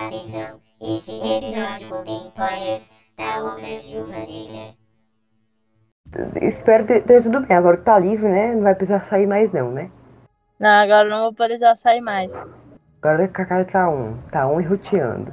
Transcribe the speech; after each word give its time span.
Atenção, 0.00 0.58
este 0.80 1.10
episódio 1.12 1.90
contém 1.90 2.26
spoilers 2.28 2.90
da 3.18 3.44
obra 3.44 3.66
Viúva 3.82 4.16
Negra. 4.16 4.74
Espero 6.40 6.86
ter, 6.86 7.04
ter 7.04 7.22
tudo 7.22 7.40
bem. 7.40 7.54
Agora 7.54 7.76
que 7.76 7.84
tá 7.84 7.98
livre, 7.98 8.26
né? 8.26 8.54
Não 8.54 8.62
vai 8.62 8.74
precisar 8.74 9.00
sair 9.00 9.26
mais 9.26 9.52
não, 9.52 9.70
né? 9.70 9.90
Não, 10.58 10.70
agora 10.70 11.06
não 11.06 11.20
vou 11.24 11.34
precisar 11.34 11.74
sair 11.74 12.00
mais. 12.00 12.42
Agora 13.02 13.28
que 13.28 13.42
a 13.42 13.44
cara 13.44 13.64
tá 13.66 13.90
um. 13.90 14.16
Tá 14.30 14.48
um 14.48 14.58
e 14.58 14.64
roteando. 14.64 15.32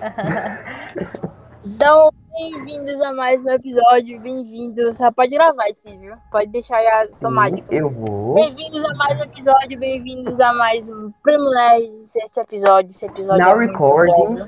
Então, 1.66 2.10
bem-vindos 2.34 3.00
a 3.00 3.12
mais 3.12 3.42
um 3.44 3.50
episódio. 3.50 4.20
Bem-vindos. 4.20 4.98
Só 4.98 5.10
pode 5.12 5.30
gravar 5.30 5.64
esse, 5.68 5.96
viu? 5.98 6.14
Pode 6.30 6.46
deixar 6.48 6.82
já 6.82 7.02
automático. 7.02 7.72
Eu 7.72 7.90
vou. 7.90 8.34
Bem-vindos 8.34 8.82
a 8.84 8.94
mais 8.94 9.18
um 9.18 9.22
episódio. 9.24 9.78
Bem-vindos 9.78 10.40
a 10.40 10.52
mais 10.54 10.88
um 10.88 11.12
Primo 11.22 11.48
Nerd. 11.50 11.86
Esse 11.88 12.40
episódio, 12.40 12.90
esse 12.90 13.06
episódio. 13.06 13.44
Now 13.44 13.52
é 13.52 13.56
muito 13.56 13.72
recording. 13.72 14.12
bom. 14.12 14.46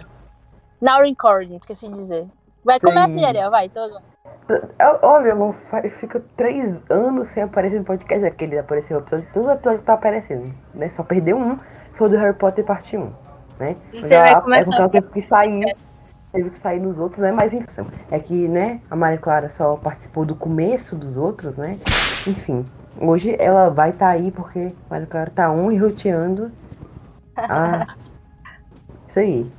Now 0.80 1.00
recording, 1.02 1.56
esqueci 1.56 1.88
de 1.88 1.94
dizer. 1.94 2.26
Vai, 2.64 2.80
começa 2.80 3.16
aí, 3.16 3.24
Ariel, 3.24 3.50
vai, 3.50 3.68
todo. 3.68 4.00
Olha, 5.02 5.34
fa- 5.70 5.82
fica 6.00 6.22
três 6.36 6.80
anos 6.90 7.28
sem 7.30 7.42
aparecer 7.42 7.78
no 7.78 7.84
podcast 7.84 8.24
aquele 8.24 8.58
apareceu 8.58 8.98
o 8.98 9.00
episódio. 9.00 9.28
Todos 9.32 9.48
os 9.48 9.54
episódios 9.54 9.84
tá 9.84 9.94
aparecendo, 9.94 10.52
né? 10.74 10.90
Só 10.90 11.02
perdeu 11.02 11.36
um, 11.36 11.58
foi 11.94 12.08
o 12.08 12.10
do 12.10 12.16
Harry 12.16 12.36
Potter 12.36 12.64
parte 12.64 12.96
1, 12.96 13.12
né? 13.58 13.76
E 13.92 14.02
você 14.02 14.18
vai 14.18 14.32
a- 14.32 14.40
começar 14.40 14.90
É 14.92 15.00
que 15.00 15.22
sair. 15.22 15.76
Teve 16.36 16.50
que 16.50 16.58
sair 16.58 16.78
nos 16.80 16.98
outros, 16.98 17.22
né? 17.22 17.32
Mas 17.32 17.54
enfim. 17.54 17.86
É 18.10 18.20
que, 18.20 18.46
né, 18.46 18.82
a 18.90 18.94
Maria 18.94 19.16
Clara 19.16 19.48
só 19.48 19.74
participou 19.76 20.26
do 20.26 20.34
começo 20.34 20.94
dos 20.94 21.16
outros, 21.16 21.54
né? 21.56 21.78
Enfim. 22.26 22.66
Hoje 23.00 23.34
ela 23.38 23.70
vai 23.70 23.88
estar 23.88 24.10
aí 24.10 24.30
porque 24.30 24.70
a 24.88 24.90
Maria 24.90 25.06
Clara 25.06 25.30
tá 25.34 25.50
um 25.50 25.72
e 25.72 25.78
roteando. 25.78 26.52
Ah. 27.38 27.86
Isso 29.08 29.18
aí. 29.18 29.50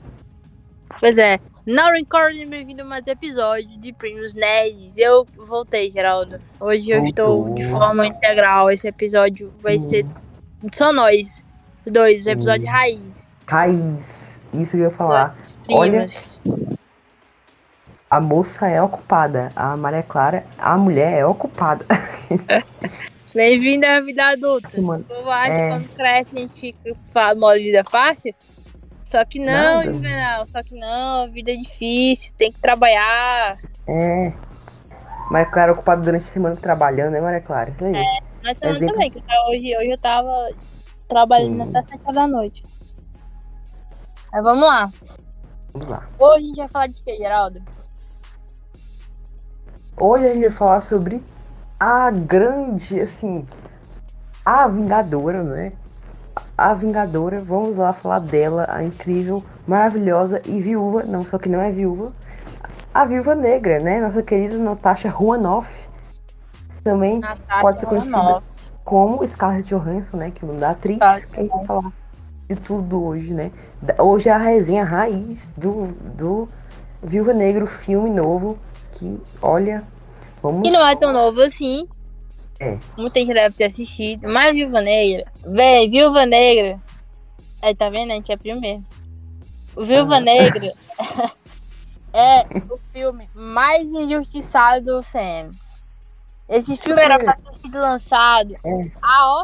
Pois 1.00 1.18
é. 1.18 1.40
Now 1.66 1.92
recording, 1.92 2.48
bem-vindo 2.48 2.84
a 2.84 2.86
mais 2.86 3.08
um 3.08 3.12
episódio 3.12 3.76
de 3.80 3.92
Primos 3.92 4.36
Nerds. 4.36 5.00
Eu 5.00 5.26
voltei, 5.36 5.90
Geraldo. 5.90 6.40
Hoje 6.60 6.92
eu 6.92 7.02
estou 7.04 7.56
de 7.56 7.66
forma 7.66 8.06
integral. 8.06 8.70
Esse 8.70 8.88
episódio 8.88 9.52
vai 9.62 9.78
Hum. 9.78 9.82
ser 9.82 10.06
só 10.72 10.94
nós. 10.94 11.44
Dois, 11.88 12.28
episódio 12.28 12.68
Hum. 12.70 12.72
raiz. 12.72 13.38
Raiz. 13.48 14.28
Isso 14.54 14.72
que 14.72 14.78
eu 14.78 14.82
ia 14.84 14.90
falar. 14.92 15.36
Olha-. 15.70 16.06
A 18.10 18.20
moça 18.22 18.68
é 18.68 18.82
ocupada. 18.82 19.52
A 19.56 19.76
Maria 19.76 20.04
Clara, 20.04 20.46
a 20.58 20.78
mulher 20.78 21.14
é 21.14 21.26
ocupada. 21.26 21.86
Bem-vindo 23.36 23.86
à 23.86 24.00
vida 24.02 24.26
adulta. 24.30 24.82
Mano, 24.82 25.04
O 25.04 25.14
povo 25.14 25.30
acha 25.30 25.52
É. 25.52 25.68
que 25.70 25.74
quando 25.76 25.96
cresce 25.96 26.30
a 26.36 26.40
gente 26.40 26.54
fica 26.54 26.96
fa- 27.12 27.36
modo 27.36 27.58
de 27.58 27.66
vida 27.66 27.84
fácil. 27.84 28.34
Só 29.04 29.24
que 29.26 29.40
não. 29.40 29.84
Juvenal. 29.84 30.46
Só 30.46 30.64
que 30.64 30.74
não, 30.80 31.24
a 31.24 31.28
vida 31.28 31.52
é 31.52 31.56
difícil, 31.56 32.34
tem 32.38 32.52
que 32.52 32.60
trabalhar. 32.60 33.58
É. 33.88 34.34
Maria 35.30 35.52
Clara 35.52 35.74
ocupada 35.74 36.02
durante 36.02 36.24
a 36.24 36.28
semana 36.28 36.56
trabalhando, 36.56 37.12
né, 37.12 37.20
Maria 37.22 37.42
Clara? 37.42 37.70
Isso 37.70 37.84
aí. 37.84 37.94
Nós 38.44 38.58
semana 38.58 38.78
Exemplo. 38.78 38.94
também, 38.94 39.12
que 39.12 39.20
hoje, 39.50 39.78
hoje 39.78 39.90
eu 39.92 39.98
tava 40.00 40.50
trabalhando 41.10 41.64
Hum. 41.64 41.70
até 41.70 41.82
7 41.90 42.02
horas 42.04 42.16
da 42.16 42.28
noite. 42.28 42.64
Mas 44.32 44.44
vamos 44.44 44.64
lá. 44.64 44.90
Vamos 45.74 45.88
lá. 45.90 46.08
Hoje 46.18 46.44
a 46.44 46.48
gente 46.48 46.58
vai 46.58 46.68
falar 46.70 46.88
de 46.88 47.04
quê, 47.04 47.18
Geraldo? 47.18 47.62
Hoje 50.00 50.28
a 50.28 50.34
gente 50.34 50.44
vai 50.44 50.52
falar 50.52 50.82
sobre 50.82 51.24
a 51.80 52.12
grande, 52.12 53.00
assim, 53.00 53.44
a 54.46 54.68
Vingadora, 54.68 55.42
né? 55.42 55.74
A 56.56 56.72
Vingadora, 56.76 57.40
vamos 57.40 57.76
lá 57.76 57.92
falar 57.94 58.20
dela, 58.20 58.68
a 58.70 58.84
incrível, 58.84 59.44
maravilhosa 59.68 60.40
e 60.46 60.62
viúva, 60.62 61.02
não, 61.02 61.26
só 61.26 61.40
que 61.40 61.50
não 61.50 61.60
é 61.60 61.72
viúva, 61.72 62.14
a 62.94 63.06
Viúva 63.06 63.34
Negra, 63.34 63.80
né? 63.80 64.00
Nossa 64.00 64.22
querida 64.22 64.56
Natasha 64.58 65.10
Romanoff. 65.10 65.70
Também 66.84 67.20
Natasha 67.20 67.62
Pode 67.62 67.80
ser 67.80 67.86
conhecida. 67.88 68.18
Romanoff. 68.18 68.72
como 68.86 69.28
Scarlett 69.28 69.68
Johansson, 69.68 70.18
né? 70.18 70.32
Que 70.32 70.46
não 70.46 70.58
dá 70.58 70.72
atriz, 70.72 70.98
que 70.98 71.40
a 71.40 71.42
gente 71.42 71.52
vai 71.52 71.66
falar 71.66 71.92
de 72.48 72.56
tudo 72.56 73.04
hoje, 73.04 73.34
né? 73.34 73.52
Hoje 73.98 74.30
é 74.30 74.32
a 74.32 74.38
resenha 74.38 74.84
raiz 74.84 75.52
do, 75.58 75.88
do 76.16 76.48
Viúva 77.02 77.34
Negra, 77.34 77.66
filme 77.66 78.12
novo, 78.12 78.60
que, 78.98 79.20
olha, 79.42 79.84
vamos... 80.42 80.68
E 80.68 80.72
não 80.72 80.86
é 80.86 80.96
tão 80.96 81.12
novo 81.14 81.42
assim. 81.42 81.88
É. 82.60 82.78
Muita 82.98 83.20
gente 83.20 83.34
deve 83.34 83.56
ter 83.56 83.66
assistido. 83.66 84.28
Mas 84.28 84.54
Viúva 84.56 84.82
Negra. 84.82 85.32
Véi, 85.46 85.90
Viúva 85.90 86.26
Negra. 86.26 86.80
Aí, 87.62 87.76
tá 87.76 87.90
vendo? 87.90 88.12
A 88.12 88.16
gente 88.16 88.32
é 88.32 88.38
primeiro. 88.38 88.84
O 89.76 89.86
Viúva 89.86 90.18
Ah. 90.18 90.22
Negra 90.22 90.74
é 92.14 92.44
o 92.70 92.78
filme 92.92 93.30
mais 93.36 93.92
injustiçado 93.92 94.86
do 94.86 95.02
CM. 95.02 95.52
Esse 96.50 96.78
filme 96.78 97.02
era 97.02 97.20
pra 97.20 97.34
ter 97.36 97.54
sido 97.54 97.78
lançado 97.78 98.56
É. 98.64 98.92
há, 99.02 99.28
ó, 99.36 99.44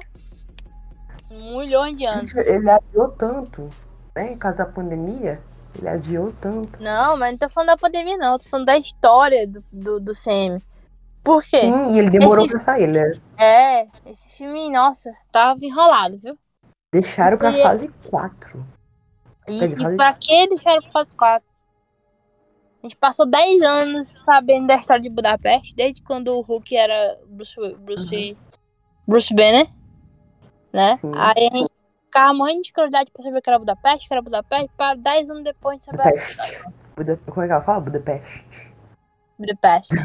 um 1.30 1.59
milhão 1.59 1.94
de 1.94 2.06
anos. 2.06 2.34
Ele 2.36 2.69
adiou 2.69 3.09
tanto, 3.09 3.69
né? 4.16 4.31
Em 4.31 4.38
caso 4.38 4.58
da 4.58 4.66
pandemia, 4.66 5.40
ele 5.78 5.89
adiou 5.89 6.34
tanto. 6.41 6.81
Não, 6.81 7.17
mas 7.17 7.31
não 7.31 7.38
tô 7.38 7.50
falando 7.50 7.69
da 7.69 7.78
pandemia, 7.78 8.17
não. 8.17 8.38
Tô 8.38 8.44
falando 8.50 8.66
da 8.66 8.78
história 8.78 9.47
do, 9.47 9.63
do, 9.72 10.00
do 10.00 10.11
CM. 10.13 10.63
Por 11.23 11.41
quê? 11.41 11.61
Sim, 11.61 11.95
e 11.95 12.00
ele 12.00 12.09
demorou 12.09 12.45
Esse- 12.45 12.53
pra 12.56 12.59
sair, 12.63 12.88
né? 12.88 13.13
É, 13.38 13.88
esse 14.06 14.38
filme, 14.38 14.69
nossa, 14.69 15.09
tava 15.31 15.59
enrolado, 15.63 16.17
viu? 16.17 16.38
Deixaram 16.94 17.38
pra 17.38 17.50
Isso 17.51 17.59
aí- 17.59 17.63
fase 17.63 17.88
4. 18.09 18.66
Isso, 19.47 19.75
e 19.75 19.95
pra 19.97 20.13
que 20.13 20.47
deixaram 20.47 20.81
pro 20.81 20.91
fase 20.91 21.13
4? 21.13 21.47
A 22.81 22.85
gente 22.85 22.97
passou 22.97 23.25
10 23.25 23.62
anos 23.62 24.07
sabendo 24.25 24.67
da 24.67 24.75
história 24.75 25.01
de 25.01 25.09
Budapeste, 25.09 25.73
desde 25.73 26.01
quando 26.01 26.28
o 26.38 26.41
Hulk 26.41 26.75
era 26.75 27.17
Bruce, 27.28 27.56
Bruce, 27.79 28.38
Bruce 29.07 29.33
Banner, 29.33 29.67
né? 30.73 30.97
Sim. 30.97 31.12
Aí 31.16 31.47
a 31.51 31.57
gente 31.57 31.72
ficava 32.13 32.34
morrendo 32.34 32.62
de 32.62 32.72
curiosidade 32.72 33.12
pra 33.12 33.24
saber 33.24 33.40
o 33.40 33.41
que 33.41 33.50
era 33.50 33.57
Budapeste, 33.59 34.06
o 34.06 34.07
que 34.07 34.13
era 34.13 34.22
Budapeste, 34.22 34.69
pra 34.78 34.94
10 34.94 35.29
anos 35.31 35.44
depois 35.44 35.74
gente 35.75 35.85
sabia 35.85 36.03
Budapeste. 36.03 36.63
Buda... 36.96 37.19
Como 37.25 37.41
é 37.41 37.47
que 37.47 37.53
ela 37.53 37.62
fala? 37.62 37.79
Budapeste. 37.79 38.46
Budapeste. 39.40 39.96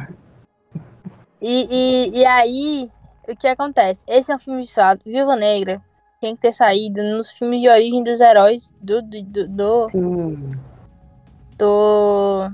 E, 1.40 1.68
e, 1.70 2.18
e 2.20 2.26
aí, 2.26 2.90
o 3.28 3.36
que 3.36 3.46
acontece? 3.46 4.04
Esse 4.08 4.32
é 4.32 4.36
um 4.36 4.38
filme 4.38 4.60
de 4.62 4.66
estado, 4.68 5.00
Viúva 5.04 5.36
Negra, 5.36 5.82
tem 6.20 6.34
que 6.34 6.40
ter 6.40 6.52
saído 6.52 7.02
nos 7.02 7.30
filmes 7.30 7.60
de 7.60 7.68
origem 7.68 8.02
dos 8.02 8.20
heróis 8.20 8.72
do, 8.80 9.02
do, 9.02 9.22
do, 9.22 9.48
do 9.48 9.88
Sim, 9.90 10.50
do. 11.58 12.50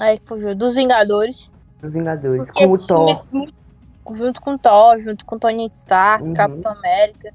Ai, 0.00 0.18
fugiu. 0.22 0.54
Dos 0.54 0.74
Vingadores. 0.76 1.50
dos 1.82 1.92
Vingadores. 1.92 2.46
Porque 2.46 2.64
Como 2.64 2.76
filme 2.78 2.86
Thor. 2.86 3.50
é 3.50 4.16
junto 4.16 4.40
com 4.40 4.56
Thor, 4.56 4.98
junto 5.00 5.26
com 5.26 5.38
Tony 5.38 5.68
Stark, 5.72 6.24
Uhum. 6.24 6.34
Capitão 6.34 6.72
América. 6.72 7.34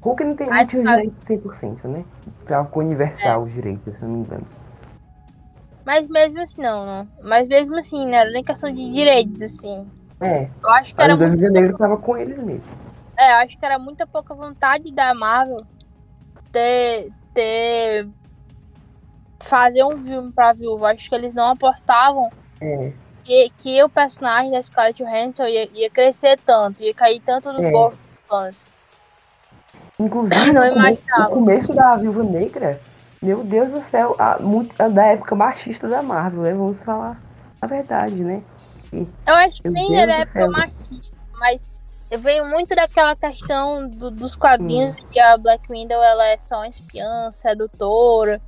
Hulk 0.00 0.24
não 0.24 0.36
tem, 0.36 0.48
Mas, 0.48 0.58
não 0.60 0.66
tinha 0.66 0.82
os 0.82 0.88
cara- 0.88 1.02
direitos 1.02 1.26
100%, 1.26 1.88
né? 1.88 2.04
Tava 2.46 2.68
com 2.68 2.80
o 2.80 2.82
Universal 2.82 3.42
os 3.42 3.52
direitos, 3.52 3.84
se 3.84 3.90
eu 3.90 4.08
não 4.08 4.16
me 4.16 4.20
engano. 4.20 4.46
Mas 5.84 6.06
mesmo 6.08 6.40
assim, 6.40 6.60
não, 6.62 6.84
não. 6.86 7.08
Mas 7.22 7.48
mesmo 7.48 7.76
assim, 7.78 8.04
não 8.04 8.14
era 8.14 8.30
nem 8.30 8.44
questão 8.44 8.72
de 8.72 8.90
direitos, 8.90 9.40
assim. 9.42 9.86
É, 10.20 10.48
Eu 10.62 10.70
acho 10.70 10.94
que 10.94 11.00
a 11.00 11.04
era 11.04 11.16
da 11.16 11.28
muito. 11.28 11.50
Negra 11.50 11.76
tava 11.78 11.96
com 11.96 12.16
eles 12.16 12.36
mesmo. 12.42 12.64
É, 13.16 13.32
eu 13.32 13.36
acho 13.38 13.58
que 13.58 13.64
era 13.64 13.78
muita 13.78 14.06
pouca 14.06 14.34
vontade 14.34 14.92
da 14.92 15.14
Marvel 15.14 15.64
ter. 16.52 17.10
ter 17.34 18.08
fazer 19.42 19.82
um 19.84 20.02
filme 20.02 20.30
pra 20.32 20.52
viúva. 20.52 20.90
Acho 20.90 21.08
que 21.08 21.14
eles 21.14 21.32
não 21.32 21.50
apostavam 21.52 22.28
É, 22.60 22.92
que, 23.24 23.50
que 23.56 23.82
o 23.82 23.88
personagem 23.88 24.50
da 24.50 24.60
Scarlett 24.60 25.02
Johansson 25.02 25.44
ia, 25.46 25.68
ia 25.72 25.88
crescer 25.90 26.38
tanto, 26.44 26.82
ia 26.82 26.92
cair 26.92 27.20
tanto 27.20 27.50
no 27.52 27.62
É. 27.64 27.70
corpo 27.72 27.96
dos 27.96 28.18
fãs. 28.28 28.64
Inclusive, 29.98 30.52
Não 30.52 30.62
no 31.24 31.28
começo 31.30 31.74
da 31.74 31.96
Viúva 31.96 32.22
Negra, 32.22 32.80
meu 33.20 33.42
Deus 33.42 33.72
do 33.72 33.82
céu, 33.90 34.14
a, 34.18 34.38
muito, 34.38 34.80
a 34.80 34.88
da 34.88 35.06
época 35.06 35.34
machista 35.34 35.88
da 35.88 36.00
Marvel, 36.02 36.42
né? 36.42 36.52
Vamos 36.54 36.78
falar 36.80 37.20
a 37.60 37.66
verdade, 37.66 38.22
né? 38.22 38.42
Eu 38.92 39.34
acho 39.34 39.60
que 39.60 39.68
nem 39.68 39.98
era 39.98 40.12
época 40.20 40.38
céu. 40.40 40.50
machista, 40.50 41.16
mas 41.38 41.66
eu 42.10 42.18
venho 42.20 42.46
muito 42.48 42.74
daquela 42.76 43.14
questão 43.16 43.88
do- 43.88 44.10
dos 44.10 44.36
quadrinhos 44.36 44.94
Hum. 44.96 45.06
que 45.10 45.18
a 45.18 45.36
Black 45.36 45.64
Widow 45.70 46.00
ela 46.02 46.26
é 46.28 46.38
só 46.38 46.58
uma 46.58 46.68
espiã, 46.68 47.30
sedutora. 47.32 48.40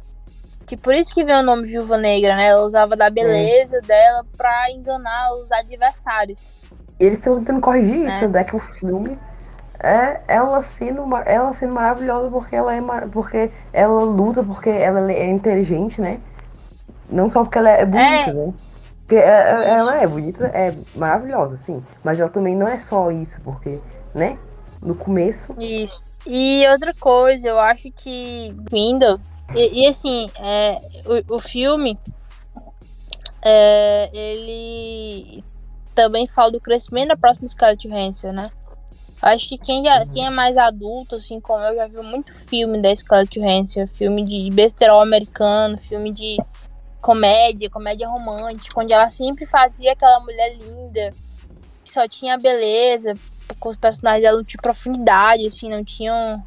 Que 0.67 0.77
por 0.77 0.95
isso 0.95 1.13
que 1.13 1.25
veio 1.25 1.41
o 1.41 1.43
nome 1.43 1.67
Viúva 1.67 1.99
Negra, 1.99 2.37
né? 2.37 2.47
Ela 2.47 2.65
usava 2.65 2.95
da 2.97 3.11
beleza 3.11 3.81
dela 3.81 4.25
pra 4.37 4.71
enganar 4.71 5.33
os 5.35 5.51
adversários. 5.51 6.41
Eles 6.99 7.19
estão 7.19 7.39
tentando 7.41 7.61
corrigir 7.61 8.07
isso, 8.07 8.25
É. 8.25 8.29
né? 8.29 8.45
Que 8.45 8.55
o 8.55 8.61
filme 8.61 9.19
é 9.83 10.23
ela 10.29 10.63
sendo, 10.63 11.05
ela 11.27 11.55
sendo 11.55 11.73
maravilhosa 11.75 12.31
porque 12.31 12.55
ela 12.57 12.75
é 12.75 12.81
porque 13.11 13.51
ela 13.73 14.03
luta, 14.03 14.43
porque 14.43 14.69
ela 14.71 15.11
é 15.11 15.29
inteligente, 15.29 16.01
né? 16.01 16.21
Não 17.11 17.31
só 17.31 17.43
porque 17.43 17.59
ela 17.59 17.71
é 17.71 17.85
bonita, 17.85 18.31
É. 18.31 18.33
né? 18.33 18.53
Porque 19.01 19.17
é- 19.17 19.55
Isso. 19.55 19.65
ela 19.65 19.97
é 20.01 20.07
bonita, 20.07 20.47
é 20.47 20.75
maravilhosa, 20.95 21.57
sim. 21.57 21.83
Mas 22.05 22.19
ela 22.19 22.29
também 22.29 22.55
não 22.55 22.69
é 22.69 22.79
só 22.79 23.11
isso, 23.11 23.41
porque, 23.43 23.81
né? 24.15 24.39
No 24.81 24.95
começo, 24.95 25.55
Isso. 25.59 26.03
E 26.27 26.65
outra 26.71 26.93
coisa, 26.95 27.49
eu 27.49 27.59
acho 27.59 27.91
que 27.93 28.55
Windows 28.71 29.19
E, 29.55 29.83
e 29.83 29.87
assim, 29.89 30.31
é, 30.39 30.79
o, 31.29 31.37
o 31.37 31.41
filme, 31.41 31.99
é, 33.43 34.09
ele 34.13 35.45
também 35.95 36.27
fala 36.27 36.53
do 36.53 36.61
crescimento 36.61 37.09
da 37.09 37.17
próxima 37.17 37.49
Scarlett 37.49 37.89
Johansson, 37.89 38.33
né? 38.33 38.51
Acho 39.23 39.49
que 39.49 39.59
quem, 39.59 39.85
já, 39.85 40.07
quem 40.07 40.27
é 40.27 40.31
mais 40.31 40.57
adulto, 40.57 41.17
assim 41.17 41.41
como 41.41 41.63
eu, 41.65 41.75
já 41.75 41.87
viu 41.87 42.03
muito 42.03 42.35
filme 42.35 42.81
da 42.81 42.95
Scarlett 42.95 43.39
Johansson, 43.39 43.87
filme 43.87 44.25
de 44.25 44.51
besterol 44.51 45.03
americano, 45.03 45.77
filme 45.77 46.11
de 46.11 46.39
comédia, 47.03 47.69
comédia 47.69 48.09
romântica, 48.09 48.81
onde 48.81 48.93
ela 48.93 49.11
sempre 49.11 49.45
fazia 49.45 49.93
aquela 49.93 50.21
mulher 50.21 50.57
linda, 50.57 51.13
que 51.85 51.93
só 51.93 52.09
tinha 52.09 52.39
beleza, 52.39 53.15
com 53.59 53.69
os 53.69 53.77
personagens 53.77 54.23
dela 54.23 54.39
não 54.39 54.45
tinham 54.45 54.63
profundidade, 54.63 55.47
assim, 55.47 55.69
não 55.69 55.85
tinham. 55.85 56.43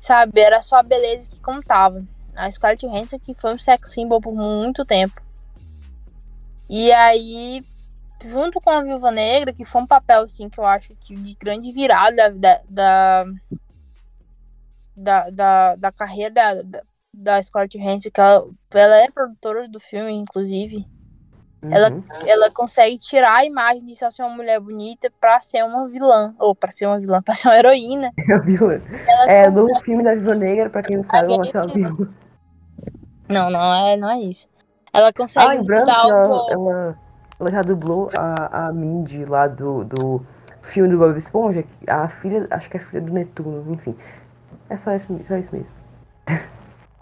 Sabe, 0.00 0.40
era 0.40 0.62
só 0.62 0.76
a 0.76 0.82
beleza 0.82 1.30
que 1.30 1.40
contava. 1.40 2.02
A 2.36 2.50
Scarlett 2.50 2.86
Johansson 2.86 3.18
que 3.18 3.34
foi 3.34 3.54
um 3.54 3.58
sex 3.58 3.92
symbol 3.92 4.20
por 4.20 4.34
muito 4.34 4.84
tempo. 4.84 5.22
E 6.68 6.90
aí, 6.92 7.62
junto 8.24 8.60
com 8.60 8.70
a 8.70 8.82
Viúva 8.82 9.10
Negra, 9.10 9.52
que 9.52 9.64
foi 9.64 9.82
um 9.82 9.86
papel, 9.86 10.22
assim, 10.22 10.48
que 10.48 10.58
eu 10.58 10.64
acho 10.64 10.94
que 10.96 11.14
de 11.14 11.34
grande 11.34 11.72
virada 11.72 12.30
da, 12.30 12.58
da, 12.68 13.24
da, 14.96 15.30
da, 15.30 15.76
da 15.76 15.92
carreira 15.92 16.32
da, 16.32 16.54
da, 16.62 16.82
da 17.12 17.42
Scarlett 17.42 17.78
Johansson, 17.78 18.10
que 18.12 18.20
ela, 18.20 18.44
ela 18.74 18.96
é 18.98 19.10
produtora 19.10 19.68
do 19.68 19.80
filme, 19.80 20.12
inclusive. 20.12 20.86
Ela, 21.70 21.90
Uhum. 21.90 22.04
ela 22.26 22.50
consegue 22.50 22.98
tirar 22.98 23.36
a 23.36 23.44
imagem 23.46 23.82
de 23.86 23.94
só 23.94 24.10
ser 24.10 24.22
uma 24.22 24.36
mulher 24.36 24.60
bonita 24.60 25.10
pra 25.18 25.40
ser 25.40 25.64
uma 25.64 25.88
vilã. 25.88 26.34
Ou 26.38 26.54
pra 26.54 26.70
ser 26.70 26.84
uma 26.86 27.00
vilã, 27.00 27.22
pra 27.24 27.34
ser 27.34 27.48
uma 27.48 27.56
heroína. 27.56 28.10
A 28.30 28.38
vilã. 28.44 28.82
Ela 29.08 29.30
É, 29.30 29.50
consegue- 29.50 29.72
no 29.72 29.80
filme 29.80 30.02
da 30.04 30.14
Viva 30.14 30.34
Negra, 30.34 30.68
pra 30.68 30.82
quem 30.82 30.98
não 30.98 31.04
sabe, 31.04 31.32
ela 31.32 31.44
ser 31.44 31.56
uma 31.56 31.66
vilã. 31.68 32.08
Não, 33.30 33.48
não 33.50 33.86
é, 33.88 33.96
não 33.96 34.10
é 34.10 34.20
isso. 34.20 34.46
Ela 34.92 35.08
Ah, 35.08 35.12
consegue 35.14 35.64
que 35.64 35.72
mudar 35.72 36.06
o 36.06 36.10
ela, 36.10 36.52
ela, 36.52 36.98
ela 37.44 37.50
já 37.50 37.62
dublou 37.62 38.08
a, 38.16 38.68
a 38.68 38.72
Mindy 38.72 39.24
lá 39.24 39.46
do, 39.46 39.84
do 39.84 40.26
filme 40.62 40.88
do 40.90 40.98
Bob 40.98 41.16
Esponja, 41.18 41.64
a 41.86 42.08
filha, 42.08 42.46
acho 42.50 42.70
que 42.70 42.76
é 42.76 42.80
a 42.80 42.82
filha 42.82 43.00
do 43.02 43.12
Netuno, 43.12 43.70
enfim. 43.72 43.94
É 44.68 44.76
só 44.76 44.94
isso, 44.94 45.18
só 45.24 45.36
isso 45.36 45.54
mesmo. 45.54 45.72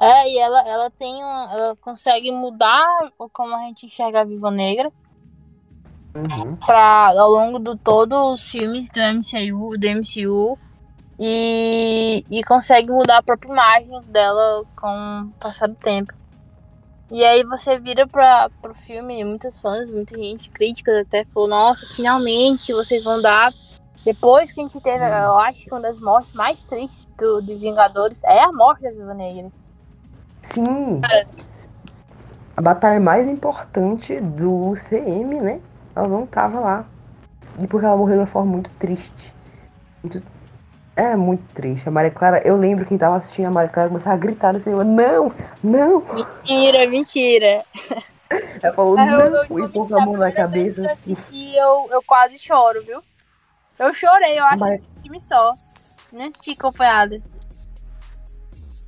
É, 0.00 0.29
e 0.29 0.39
ela, 0.39 0.69
ela 0.69 0.91
tem 0.91 1.25
um, 1.25 1.50
ela 1.50 1.77
consegue 1.77 2.33
mudar 2.33 2.85
como 3.33 3.55
a 3.55 3.61
gente 3.61 3.87
enxerga 3.87 4.23
a 4.23 4.25
Viva 4.25 4.50
Negra 4.50 4.91
Uhum. 6.15 6.56
pra, 6.56 7.15
ao 7.19 7.31
longo 7.31 7.59
de 7.59 7.79
todos 7.79 8.19
os 8.33 8.50
filmes 8.50 8.91
do 8.91 9.00
MCU, 9.00 9.79
do 9.79 9.87
MCU 9.89 10.59
e, 11.19 12.25
e 12.31 12.44
consegue 12.44 12.91
mudar 12.91 13.19
a 13.19 13.23
própria 13.23 13.50
imagem 13.50 14.00
dela 14.09 14.65
com 14.77 15.31
o 15.31 15.41
passar 15.41 15.69
do 15.69 15.75
tempo. 15.77 16.12
E 17.12 17.23
aí 17.26 17.44
você 17.44 17.79
vira 17.79 18.06
pra, 18.06 18.49
pro 18.62 18.73
filme, 18.73 19.20
e 19.20 19.23
muitos 19.23 19.61
fãs, 19.61 19.91
muita 19.91 20.17
gente, 20.17 20.49
críticas 20.49 21.03
até, 21.03 21.26
falou, 21.26 21.47
nossa, 21.47 21.87
finalmente 21.87 22.73
vocês 22.73 23.05
vão 23.05 23.20
dar. 23.20 23.53
Depois 24.03 24.50
que 24.50 24.59
a 24.59 24.62
gente 24.62 24.81
teve, 24.81 25.05
eu 25.05 25.38
acho 25.38 25.64
que 25.64 25.70
uma 25.70 25.82
das 25.82 26.00
mortes 26.00 26.32
mais 26.32 26.64
tristes 26.64 27.12
do, 27.12 27.43
de 27.43 27.55
Vingadores 27.55 28.25
é 28.25 28.43
a 28.43 28.50
morte 28.50 28.85
da 28.85 28.91
Viva 28.91 29.12
Negra. 29.12 29.53
Sim. 30.41 31.03
A 32.56 32.62
batalha 32.62 32.99
mais 32.99 33.29
importante 33.29 34.19
do 34.19 34.73
CM, 34.75 35.38
né? 35.43 35.61
Ela 35.94 36.08
não 36.08 36.26
tava 36.26 36.61
lá. 36.61 36.87
E 37.61 37.67
porque 37.67 37.85
ela 37.85 37.94
morreu 37.94 38.15
de 38.15 38.20
uma 38.20 38.26
forma 38.26 38.53
muito 38.53 38.70
triste. 38.79 39.35
Muito... 40.03 40.23
É 40.94 41.17
muito 41.17 41.43
triste. 41.55 41.89
A 41.89 41.91
Maria 41.91 42.11
Clara, 42.11 42.43
eu 42.47 42.56
lembro 42.56 42.85
quem 42.85 42.99
tava 42.99 43.17
assistindo 43.17 43.47
a 43.47 43.50
Maria 43.50 43.71
Clara 43.71 43.89
começava 43.89 44.15
a 44.15 44.19
gritar 44.19 44.53
no 44.53 44.61
cinema, 44.61 44.85
não, 44.85 45.33
não! 45.62 46.00
Mentira, 46.15 46.87
mentira. 46.89 47.65
Ela 48.62 48.75
falou, 48.75 48.99
É, 48.99 49.03
eu- 49.03 49.31
não, 49.31 49.44
eu- 49.44 49.65
e 49.65 49.69
pôs 49.69 49.93
a 49.93 50.05
mão 50.05 50.17
na 50.17 50.31
cabeça. 50.31 50.81
eu 50.83 50.91
assisti, 50.91 51.56
eu, 51.56 51.89
eu 51.91 52.03
quase 52.03 52.39
choro, 52.39 52.83
viu? 52.85 53.00
Eu 53.79 53.94
chorei, 53.94 54.39
eu 54.39 54.44
acho 54.44 54.59
Mas- 54.59 54.81
que 54.81 55.03
filme 55.03 55.23
só. 55.23 55.55
Não 56.12 56.27
assisti 56.27 56.50
acompanhada. 56.53 57.21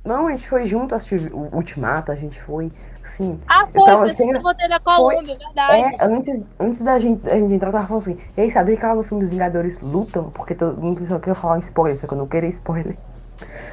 Não, 0.03 0.27
a 0.27 0.31
gente 0.31 0.47
foi 0.47 0.67
junto 0.67 0.93
assistir 0.93 1.33
o 1.33 1.55
Ultimato, 1.55 2.11
a 2.11 2.15
gente 2.15 2.39
foi, 2.43 2.71
sim. 3.05 3.39
Ah, 3.47 3.65
foi, 3.67 3.85
tava 3.85 3.97
foi 4.01 4.09
assistir 4.11 4.23
sem- 4.23 4.33
o 4.33 4.41
roteiro 4.43 4.69
da 4.73 4.79
Colômbia, 4.79 5.33
é 5.33 5.37
verdade. 5.37 5.95
É, 6.01 6.05
antes, 6.05 6.45
antes 6.59 6.81
da 6.81 6.99
gente, 6.99 7.29
a 7.29 7.35
gente 7.35 7.53
entrar, 7.53 7.69
eu 7.69 7.73
tava 7.73 7.87
falando 7.87 8.01
assim, 8.03 8.17
ei, 8.35 8.51
sabia 8.51 8.75
que 8.77 8.85
lá 8.85 8.95
no 8.95 9.03
filme 9.03 9.23
dos 9.23 9.31
Vingadores 9.31 9.79
lutam? 9.81 10.29
Porque 10.31 10.53
todo 10.55 10.81
mundo 10.81 10.99
pensou 10.99 11.19
que 11.19 11.29
eu 11.29 11.31
ia 11.31 11.35
falar 11.39 11.55
um 11.55 11.59
spoiler, 11.59 11.99
só 11.99 12.07
que 12.07 12.13
eu 12.13 12.17
não 12.17 12.27
queria 12.27 12.49
spoiler. 12.49 12.95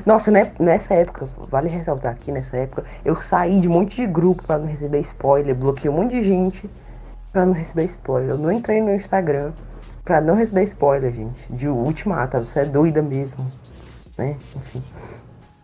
Nossa, 0.05 0.31
né, 0.31 0.51
nessa 0.59 0.95
época, 0.95 1.29
vale 1.49 1.69
ressaltar 1.69 2.13
aqui, 2.13 2.33
nessa 2.33 2.57
época, 2.57 2.85
eu 3.05 3.21
saí 3.21 3.61
de 3.61 3.69
um 3.69 3.73
monte 3.73 3.97
de 3.97 4.07
grupo 4.07 4.43
pra 4.43 4.59
não 4.59 4.67
receber 4.67 5.01
spoiler, 5.01 5.55
bloqueei 5.55 5.89
um 5.91 5.95
monte 5.95 6.11
de 6.13 6.23
gente 6.25 6.69
pra 7.33 7.47
não 7.47 7.53
receber 7.53 7.85
spoiler. 7.85 8.31
Eu 8.31 8.39
não 8.39 8.51
entrei 8.51 8.81
no 8.83 8.93
Instagram 8.93 9.53
pra 10.05 10.21
não 10.21 10.35
receber 10.35 10.65
spoiler, 10.65 11.13
gente, 11.13 11.41
de 11.49 11.69
Ultimato, 11.69 12.39
você 12.41 12.61
é 12.61 12.65
doida 12.65 13.01
mesmo, 13.01 13.47
né, 14.19 14.37
enfim. 14.57 14.83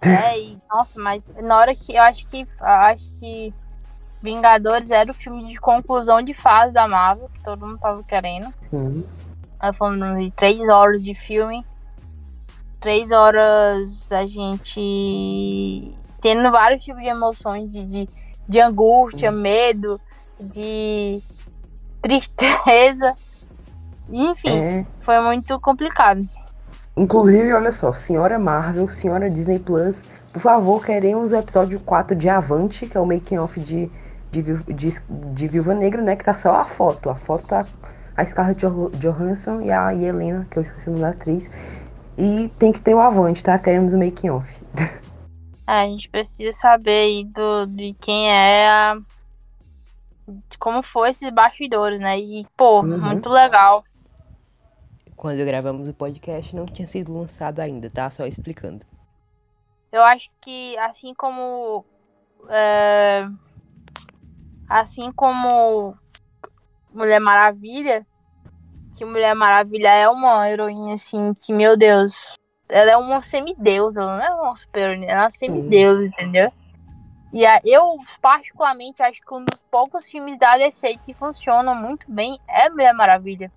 É, 0.01 0.39
e, 0.39 0.59
nossa, 0.71 1.01
mas 1.01 1.29
na 1.43 1.57
hora 1.57 1.75
que 1.75 1.95
eu 1.95 2.03
acho 2.03 2.27
que 2.27 2.43
eu 2.43 2.67
acho 2.67 3.05
que 3.19 3.53
Vingadores 4.23 4.91
era 4.91 5.11
o 5.11 5.15
filme 5.15 5.47
de 5.47 5.61
conclusão 5.61 6.21
de 6.23 6.35
fase 6.35 6.75
da 6.75 6.89
Marvel, 6.89 7.29
que 7.33 7.43
todo 7.43 7.67
mundo 7.67 7.79
tava 7.79 8.03
querendo. 8.03 8.53
Sim, 8.69 9.05
Ela 9.61 9.73
falando 9.73 10.19
de 10.19 10.31
três 10.33 10.69
horas 10.69 11.03
de 11.03 11.15
filme. 11.15 11.65
Três 12.81 13.11
horas 13.11 14.07
da 14.09 14.27
gente 14.27 15.95
tendo 16.21 16.51
vários 16.51 16.83
tipos 16.83 17.01
de 17.01 17.09
emoções 17.09 17.73
de, 17.73 17.85
de, 17.85 18.09
de 18.49 18.61
angústia, 18.61 19.31
medo, 19.31 20.01
de 20.41 21.21
tristeza. 22.03 23.15
Enfim, 24.11 24.59
é... 24.59 24.87
foi 25.01 25.21
muito 25.21 25.61
complicado. 25.61 26.29
Inclusive, 26.99 27.53
olha 27.53 27.73
só, 27.73 27.93
senhora 27.93 28.39
Marvel, 28.39 28.89
senhora 28.89 29.31
Disney 29.31 29.59
Plus, 29.59 29.97
por 30.33 30.41
favor, 30.41 30.85
queremos 30.85 31.33
o 31.33 31.37
episódio 31.37 31.81
4 31.81 32.17
de 32.17 32.29
Avante, 32.29 32.87
que 32.87 32.97
é 32.97 33.01
o 33.01 33.07
making 33.07 33.39
off 33.39 33.59
de, 33.61 33.91
de, 34.31 34.43
de, 34.43 35.01
de 35.35 35.49
Viúva 35.49 35.75
Negra, 35.75 36.03
né? 36.03 36.17
Que 36.17 36.25
tá 36.25 36.35
só 36.35 36.57
a 36.57 36.65
foto. 36.65 37.09
A 37.09 37.15
foto 37.15 37.47
tá 37.47 37.67
a 38.17 38.27
Scarlett 38.27 38.61
Jo- 38.61 38.91
Johansson 38.95 39.63
e 39.63 39.71
a 39.71 39.95
Helena, 39.95 40.47
que 40.51 40.59
eu 40.59 40.63
esqueci 40.63 40.89
o 40.89 40.93
nome 40.93 41.03
da 41.03 41.11
atriz. 41.11 41.49
E 42.19 42.49
tem 42.59 42.73
que 42.73 42.81
ter 42.81 42.95
o 42.95 43.01
Avante, 43.01 43.43
tá? 43.43 43.59
Queremos 43.59 43.93
o 43.95 43.99
making 43.99 44.31
off. 44.31 44.53
É, 45.67 45.73
a 45.83 45.85
gente 45.87 46.09
precisa 46.11 46.51
saber 46.57 46.91
aí 47.05 47.25
do, 47.25 47.67
de 47.67 47.95
quem 47.95 48.31
é 48.31 48.69
a. 48.69 48.97
Como 50.59 50.83
foi 50.83 51.11
esses 51.11 51.31
bastidores, 51.31 52.01
né? 52.01 52.19
E, 52.19 52.45
pô, 52.57 52.81
Uhum. 52.81 52.99
muito 52.99 53.31
legal. 53.31 53.83
Quando 55.19 55.45
gravamos 55.45 55.89
o 55.89 55.95
podcast, 55.95 56.55
não 56.55 56.65
tinha 56.65 56.87
sido 56.87 57.13
lançado 57.13 57.59
ainda, 57.59 57.91
tá? 57.91 58.09
Só 58.09 58.25
explicando. 58.25 58.87
Eu 59.91 60.03
acho 60.05 60.31
que 60.41 60.79
assim 60.79 61.13
como. 61.13 61.85
é, 62.49 63.27
assim 64.71 65.11
como 65.11 65.97
Mulher 66.95 67.19
Maravilha, 67.21 68.07
que 68.97 69.05
Mulher 69.05 69.35
Maravilha 69.35 69.89
é 69.89 70.09
uma 70.09 70.49
heroína 70.49 70.95
assim, 70.95 71.33
que, 71.35 71.53
meu 71.53 71.77
Deus, 71.77 72.35
ela 72.69 72.93
é 72.93 72.97
uma 72.97 73.21
semideusa, 73.21 74.03
ela 74.03 74.17
não 74.19 74.25
é 74.25 74.31
uma 74.31 74.57
super 74.57 74.83
heroína, 74.83 75.07
ela 75.07 75.21
é 75.21 75.25
uma 75.25 75.31
semideusa, 75.31 76.07
entendeu? 76.07 76.53
E 77.33 77.45
a- 77.45 77.61
eu, 77.65 77.83
particularmente, 78.23 79.03
acho 79.03 79.21
que 79.21 79.35
um 79.35 79.45
dos 79.45 79.63
poucos 79.71 80.09
filmes 80.09 80.39
da 80.39 80.57
DC 80.57 80.97
que 80.99 81.13
funcionam 81.13 81.75
muito 81.75 82.11
bem 82.11 82.39
é 82.49 82.71
Mulher 82.71 82.95
Maravilha. 82.95 83.53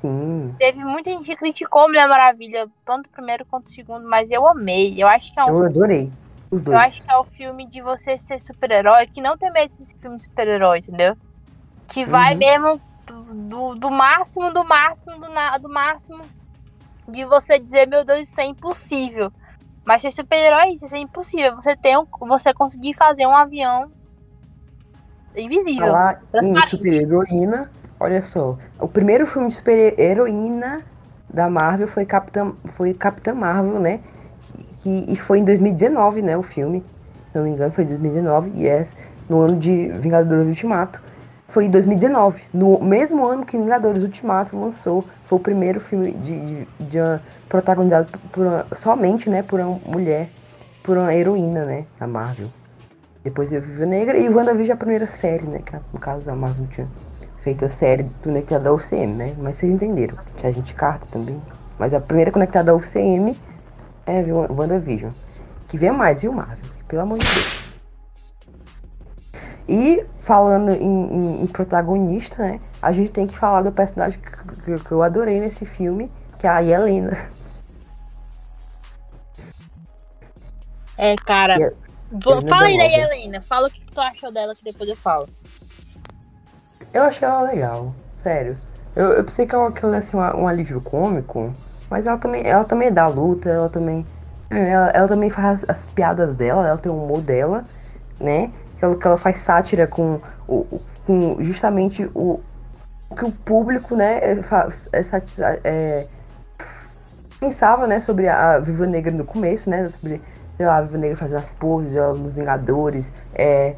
Sim, 0.00 0.54
Teve 0.58 0.84
muita 0.84 1.10
gente 1.10 1.24
que 1.26 1.36
criticou 1.36 1.88
Mulher 1.88 2.08
Maravilha, 2.08 2.68
tanto 2.84 3.06
o 3.06 3.10
primeiro 3.10 3.44
quanto 3.46 3.66
o 3.66 3.70
segundo, 3.70 4.08
mas 4.08 4.30
eu 4.30 4.46
amei. 4.48 4.94
Eu 4.96 5.06
acho 5.08 5.32
que 5.32 5.38
é 5.40 5.44
um 5.44 5.48
eu 5.48 5.64
adorei. 5.64 6.10
Os 6.50 6.62
dois. 6.62 6.76
eu 6.76 6.82
acho 6.82 7.02
que 7.02 7.10
é 7.10 7.16
o 7.16 7.24
filme 7.24 7.66
de 7.66 7.80
você 7.80 8.18
ser 8.18 8.38
super-herói, 8.38 9.06
que 9.06 9.20
não 9.20 9.36
tem 9.36 9.52
medo 9.52 9.68
desse 9.68 9.94
filme 9.96 10.16
de 10.16 10.24
super-herói, 10.24 10.78
entendeu? 10.78 11.16
Que 11.86 12.04
vai 12.04 12.32
Uhum. 12.32 12.38
mesmo 12.38 12.80
do, 13.06 13.74
do, 13.74 13.90
máximo, 13.90 14.52
do 14.52 14.64
máximo, 14.64 15.18
do, 15.20 15.28
na- 15.28 15.58
do 15.58 15.68
máximo 15.68 16.22
de 17.08 17.24
você 17.24 17.58
dizer, 17.58 17.86
meu 17.86 18.04
Deus, 18.04 18.20
isso 18.20 18.40
é 18.40 18.44
impossível. 18.46 19.32
Mas 19.84 20.02
ser 20.02 20.10
super-herói 20.10 20.62
é 20.62 20.74
isso, 20.74 20.94
é 20.94 20.98
impossível. 20.98 21.56
Você 21.56 21.76
tem 21.76 21.96
um, 21.98 22.06
você 22.20 22.54
conseguir 22.54 22.94
fazer 22.94 23.26
um 23.26 23.34
avião 23.34 23.90
invisível. 25.36 25.86
Falar 25.86 26.22
em 26.34 26.66
super-heroína, 26.66 27.70
olha 28.00 28.22
só. 28.22 28.56
O 28.80 28.88
primeiro 28.88 29.26
filme 29.26 29.48
de 29.48 29.54
super-heroína 29.54 30.80
da 31.32 31.48
Marvel 31.48 31.86
foi 31.86 32.04
Capitã, 32.04 32.52
foi 32.74 32.92
Capitã 32.94 33.34
Marvel, 33.34 33.78
né? 33.78 34.00
E 34.84 35.14
foi 35.16 35.38
em 35.40 35.44
2019, 35.44 36.22
né? 36.22 36.36
O 36.36 36.42
filme. 36.42 36.82
Se 37.30 37.36
não 37.38 37.44
me 37.44 37.50
engano, 37.50 37.70
foi 37.72 37.84
em 37.84 37.88
2019. 37.88 38.50
E 38.56 38.66
é 38.66 38.86
no 39.28 39.40
ano 39.40 39.58
de 39.58 39.88
Vingadores 39.98 40.46
Ultimato. 40.48 41.02
Foi 41.48 41.66
em 41.66 41.70
2019. 41.70 42.42
No 42.54 42.80
mesmo 42.82 43.26
ano 43.26 43.44
que 43.44 43.56
Vingadores 43.58 44.02
Ultimato 44.02 44.58
lançou. 44.58 45.04
Foi 45.26 45.38
o 45.38 45.40
primeiro 45.40 45.78
filme 45.80 46.12
de, 46.12 46.64
de, 46.64 46.68
de 46.90 46.98
uma- 47.00 47.20
protagonizado 47.48 48.08
por 48.32 48.46
uma- 48.46 48.66
somente, 48.74 49.28
né? 49.28 49.42
Por 49.42 49.60
uma 49.60 49.78
mulher. 49.86 50.28
por 50.82 50.96
uma 50.96 51.14
heroína, 51.14 51.64
né? 51.66 51.84
Da 51.98 52.06
Marvel. 52.06 52.48
Depois 53.22 53.50
veio 53.50 53.60
Viva 53.60 53.84
Negra 53.84 54.16
e 54.16 54.30
WandaVision 54.30 54.70
é 54.70 54.72
a 54.72 54.76
primeira 54.76 55.06
série, 55.06 55.46
né? 55.46 55.58
Que 55.64 55.74
no 55.92 56.00
caso 56.00 56.28
a 56.30 56.34
Marvel 56.34 56.66
tinha 56.68 56.88
feito 57.42 57.64
a 57.64 57.68
série 57.68 58.04
conectada 58.22 58.68
ao 58.68 58.76
UCM, 58.76 59.14
né? 59.14 59.34
Mas 59.38 59.56
vocês 59.56 59.72
entenderam. 59.72 60.16
Tinha 60.36 60.50
a 60.50 60.52
gente 60.52 60.74
carta 60.74 61.06
também. 61.10 61.40
Mas 61.78 61.94
a 61.94 62.00
primeira 62.00 62.30
conectada 62.30 62.70
ao 62.70 62.78
UCM 62.78 63.38
é 64.06 64.22
WandaVision. 64.22 65.10
Que 65.68 65.78
vem 65.78 65.90
mais, 65.90 66.20
viu, 66.20 66.32
Marvel? 66.32 66.70
Pelo 66.86 67.02
amor 67.02 67.18
de 67.18 67.24
Deus. 67.24 67.60
E 69.68 70.04
falando 70.18 70.70
em, 70.72 70.82
em, 70.82 71.42
em, 71.42 71.46
protagonista, 71.46 72.42
né? 72.42 72.60
A 72.82 72.92
gente 72.92 73.12
tem 73.12 73.26
que 73.26 73.38
falar 73.38 73.62
do 73.62 73.70
personagem 73.70 74.18
que, 74.20 74.62
que, 74.62 74.84
que 74.84 74.92
eu 74.92 75.02
adorei 75.02 75.38
nesse 75.38 75.64
filme, 75.64 76.10
que 76.38 76.46
é 76.46 76.50
a 76.50 76.62
Helena. 76.62 77.30
É, 80.98 81.14
cara. 81.16 81.54
É, 81.54 81.70
fala 82.48 82.66
aí 82.66 82.76
da 82.76 82.84
Helena. 82.84 83.40
Fala 83.40 83.68
o 83.68 83.70
que 83.70 83.80
tu 83.86 84.00
achou 84.00 84.32
dela, 84.32 84.54
que 84.54 84.64
depois 84.64 84.88
eu 84.90 84.96
falo. 84.96 85.28
Eu 86.92 87.04
achei 87.04 87.26
ela 87.26 87.42
legal, 87.42 87.94
sério. 88.22 88.56
Eu, 88.94 89.12
eu 89.12 89.24
pensei 89.24 89.46
que 89.46 89.54
ela, 89.54 89.70
que 89.70 89.84
ela 89.84 89.96
ia 89.96 90.02
ser 90.02 90.16
um 90.16 90.48
alívio 90.48 90.80
cômico, 90.80 91.52
mas 91.88 92.06
ela 92.06 92.18
também, 92.18 92.46
ela 92.46 92.64
também 92.64 92.88
é 92.88 92.90
da 92.90 93.06
luta, 93.06 93.48
ela 93.48 93.68
também. 93.68 94.04
Ela, 94.50 94.88
ela 94.88 95.08
também 95.08 95.30
faz 95.30 95.62
as, 95.62 95.70
as 95.70 95.86
piadas 95.86 96.34
dela, 96.34 96.66
ela 96.66 96.78
tem 96.78 96.90
o 96.90 97.04
humor 97.04 97.20
dela, 97.20 97.64
né? 98.18 98.50
Que 98.78 98.84
ela, 98.84 98.96
que 98.96 99.06
ela 99.06 99.16
faz 99.16 99.38
sátira 99.38 99.86
com, 99.86 100.20
o, 100.48 100.80
com 101.06 101.36
justamente 101.40 102.10
o, 102.14 102.40
o 103.08 103.14
que 103.14 103.24
o 103.24 103.30
público, 103.30 103.94
né, 103.94 104.18
é, 104.18 104.38
é, 104.92 105.60
é, 105.62 106.06
pensava, 107.38 107.86
né, 107.86 108.00
sobre 108.00 108.28
a 108.28 108.58
Viva 108.58 108.86
Negra 108.86 109.12
no 109.12 109.24
começo, 109.24 109.70
né? 109.70 109.88
Sobre, 109.88 110.20
sei 110.56 110.66
lá, 110.66 110.78
a 110.78 110.82
Viva 110.82 110.98
Negra 110.98 111.16
fazendo 111.16 111.38
as 111.38 111.52
poses, 111.52 111.94
ela 111.94 112.14
nos 112.14 112.34
Vingadores, 112.34 113.10
é 113.32 113.76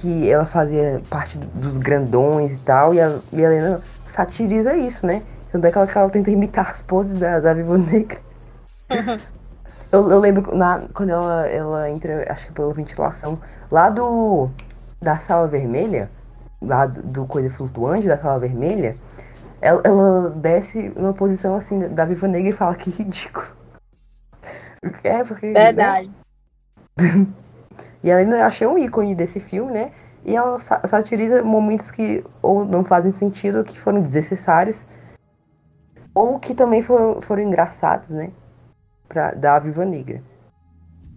que 0.00 0.30
ela 0.30 0.46
fazia 0.46 1.02
parte 1.10 1.36
dos 1.36 1.76
grandões 1.76 2.52
e 2.52 2.58
tal, 2.58 2.94
e 2.94 3.00
a, 3.00 3.18
e 3.32 3.44
a 3.44 3.52
Helena 3.52 3.82
satiriza 4.06 4.74
isso, 4.74 5.06
né? 5.06 5.22
Tanto 5.52 5.66
é 5.66 5.70
que 5.70 5.76
ela, 5.76 5.86
que 5.86 5.98
ela 5.98 6.08
tenta 6.08 6.30
imitar 6.30 6.70
as 6.70 6.80
poses 6.80 7.18
da, 7.18 7.38
da 7.38 7.52
Viva 7.52 7.76
Negra. 7.76 8.18
eu, 9.92 10.10
eu, 10.10 10.18
lembro 10.18 10.56
na, 10.56 10.84
quando 10.94 11.10
ela, 11.10 11.46
ela 11.46 11.90
entra, 11.90 12.32
acho 12.32 12.46
que 12.46 12.52
pela 12.52 12.72
ventilação, 12.72 13.38
lá 13.70 13.90
do. 13.90 14.48
da 15.00 15.18
sala 15.18 15.46
vermelha, 15.46 16.08
lá 16.62 16.86
do, 16.86 17.02
do 17.02 17.26
coisa 17.26 17.50
flutuante 17.50 18.08
da 18.08 18.16
sala 18.16 18.38
vermelha, 18.38 18.96
ela, 19.60 19.82
ela 19.84 20.30
desce 20.30 20.92
numa 20.96 21.12
posição 21.12 21.54
assim 21.54 21.88
da 21.88 22.06
Viva 22.06 22.26
Negra 22.26 22.48
e 22.48 22.52
fala 22.52 22.74
que 22.74 22.90
ridículo. 22.90 23.46
É, 25.04 25.22
porque. 25.22 25.48
Né? 25.48 25.52
Verdade. 25.52 26.10
Né? 26.96 27.26
E 28.02 28.10
ela 28.10 28.20
ainda 28.20 28.46
achei 28.46 28.66
um 28.66 28.78
ícone 28.78 29.14
desse 29.14 29.40
filme, 29.40 29.72
né? 29.72 29.92
E 30.24 30.36
ela 30.36 30.58
satiriza 30.58 31.42
momentos 31.42 31.90
que 31.90 32.24
ou 32.42 32.64
não 32.64 32.84
fazem 32.84 33.12
sentido, 33.12 33.58
ou 33.58 33.64
que 33.64 33.78
foram 33.78 34.02
desnecessários, 34.02 34.86
ou 36.14 36.38
que 36.38 36.54
também 36.54 36.82
foram, 36.82 37.22
foram 37.22 37.42
engraçados, 37.42 38.10
né? 38.10 38.32
Pra, 39.08 39.32
da 39.32 39.58
Viva 39.58 39.84
Negra. 39.84 40.22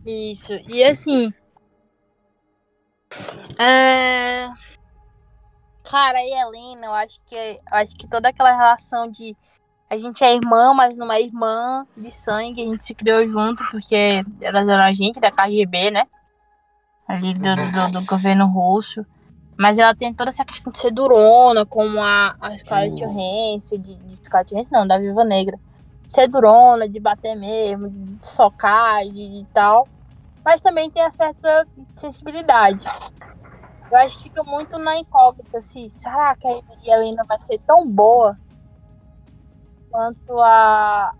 Isso. 0.05 0.53
E 0.67 0.83
assim. 0.83 1.33
É... 3.59 4.49
Cara, 5.83 6.17
e 6.21 6.33
Helena, 6.33 6.87
eu 6.87 6.93
acho 6.93 7.21
que 7.25 7.35
eu 7.35 7.57
acho 7.71 7.95
que 7.95 8.07
toda 8.07 8.29
aquela 8.29 8.55
relação 8.55 9.09
de 9.09 9.35
a 9.89 9.97
gente 9.97 10.23
é 10.23 10.33
irmã, 10.33 10.73
mas 10.73 10.97
não 10.97 11.11
é 11.11 11.21
irmã 11.21 11.85
de 11.95 12.09
sangue, 12.09 12.61
a 12.61 12.65
gente 12.65 12.83
se 12.83 12.95
criou 12.95 13.27
junto 13.27 13.63
porque 13.69 14.23
elas 14.41 14.67
eram 14.67 14.83
a 14.83 14.93
gente 14.93 15.19
da 15.19 15.31
KGB, 15.31 15.91
né? 15.91 16.07
Ali 17.07 17.33
do, 17.33 17.41
do, 17.41 17.91
do, 17.91 18.05
governo 18.05 18.47
russo. 18.47 19.05
Mas 19.57 19.77
ela 19.77 19.93
tem 19.93 20.13
toda 20.13 20.29
essa 20.29 20.43
questão 20.43 20.71
de 20.71 20.79
ser 20.79 20.91
durona, 20.91 21.65
como 21.65 22.01
a, 22.01 22.33
a 22.41 22.57
Scarlett 22.57 22.95
Johansson, 22.95 23.77
de, 23.77 23.95
de 23.97 24.15
Scarlett 24.15 24.53
Johansson 24.53 24.73
não, 24.73 24.87
da 24.87 24.97
Viva 24.97 25.23
Negra. 25.23 25.59
Ser 26.07 26.27
durona, 26.27 26.89
de 26.89 26.99
bater 26.99 27.35
mesmo, 27.35 27.89
de 27.89 28.27
socar, 28.27 29.03
de, 29.03 29.11
de 29.11 29.45
tal. 29.53 29.87
Mas 30.43 30.61
também 30.61 30.89
tem 30.89 31.03
a 31.03 31.11
certa 31.11 31.67
sensibilidade. 31.95 32.85
Eu 33.91 33.97
acho 33.99 34.17
que 34.17 34.23
fica 34.23 34.43
muito 34.43 34.79
na 34.79 34.97
incógnita, 34.97 35.59
assim, 35.59 35.87
será 35.87 36.35
que 36.35 36.47
a 36.47 36.61
Helena 36.83 37.23
vai 37.27 37.39
ser 37.39 37.59
tão 37.59 37.87
boa 37.87 38.37
quanto 39.91 40.39
a... 40.39 41.13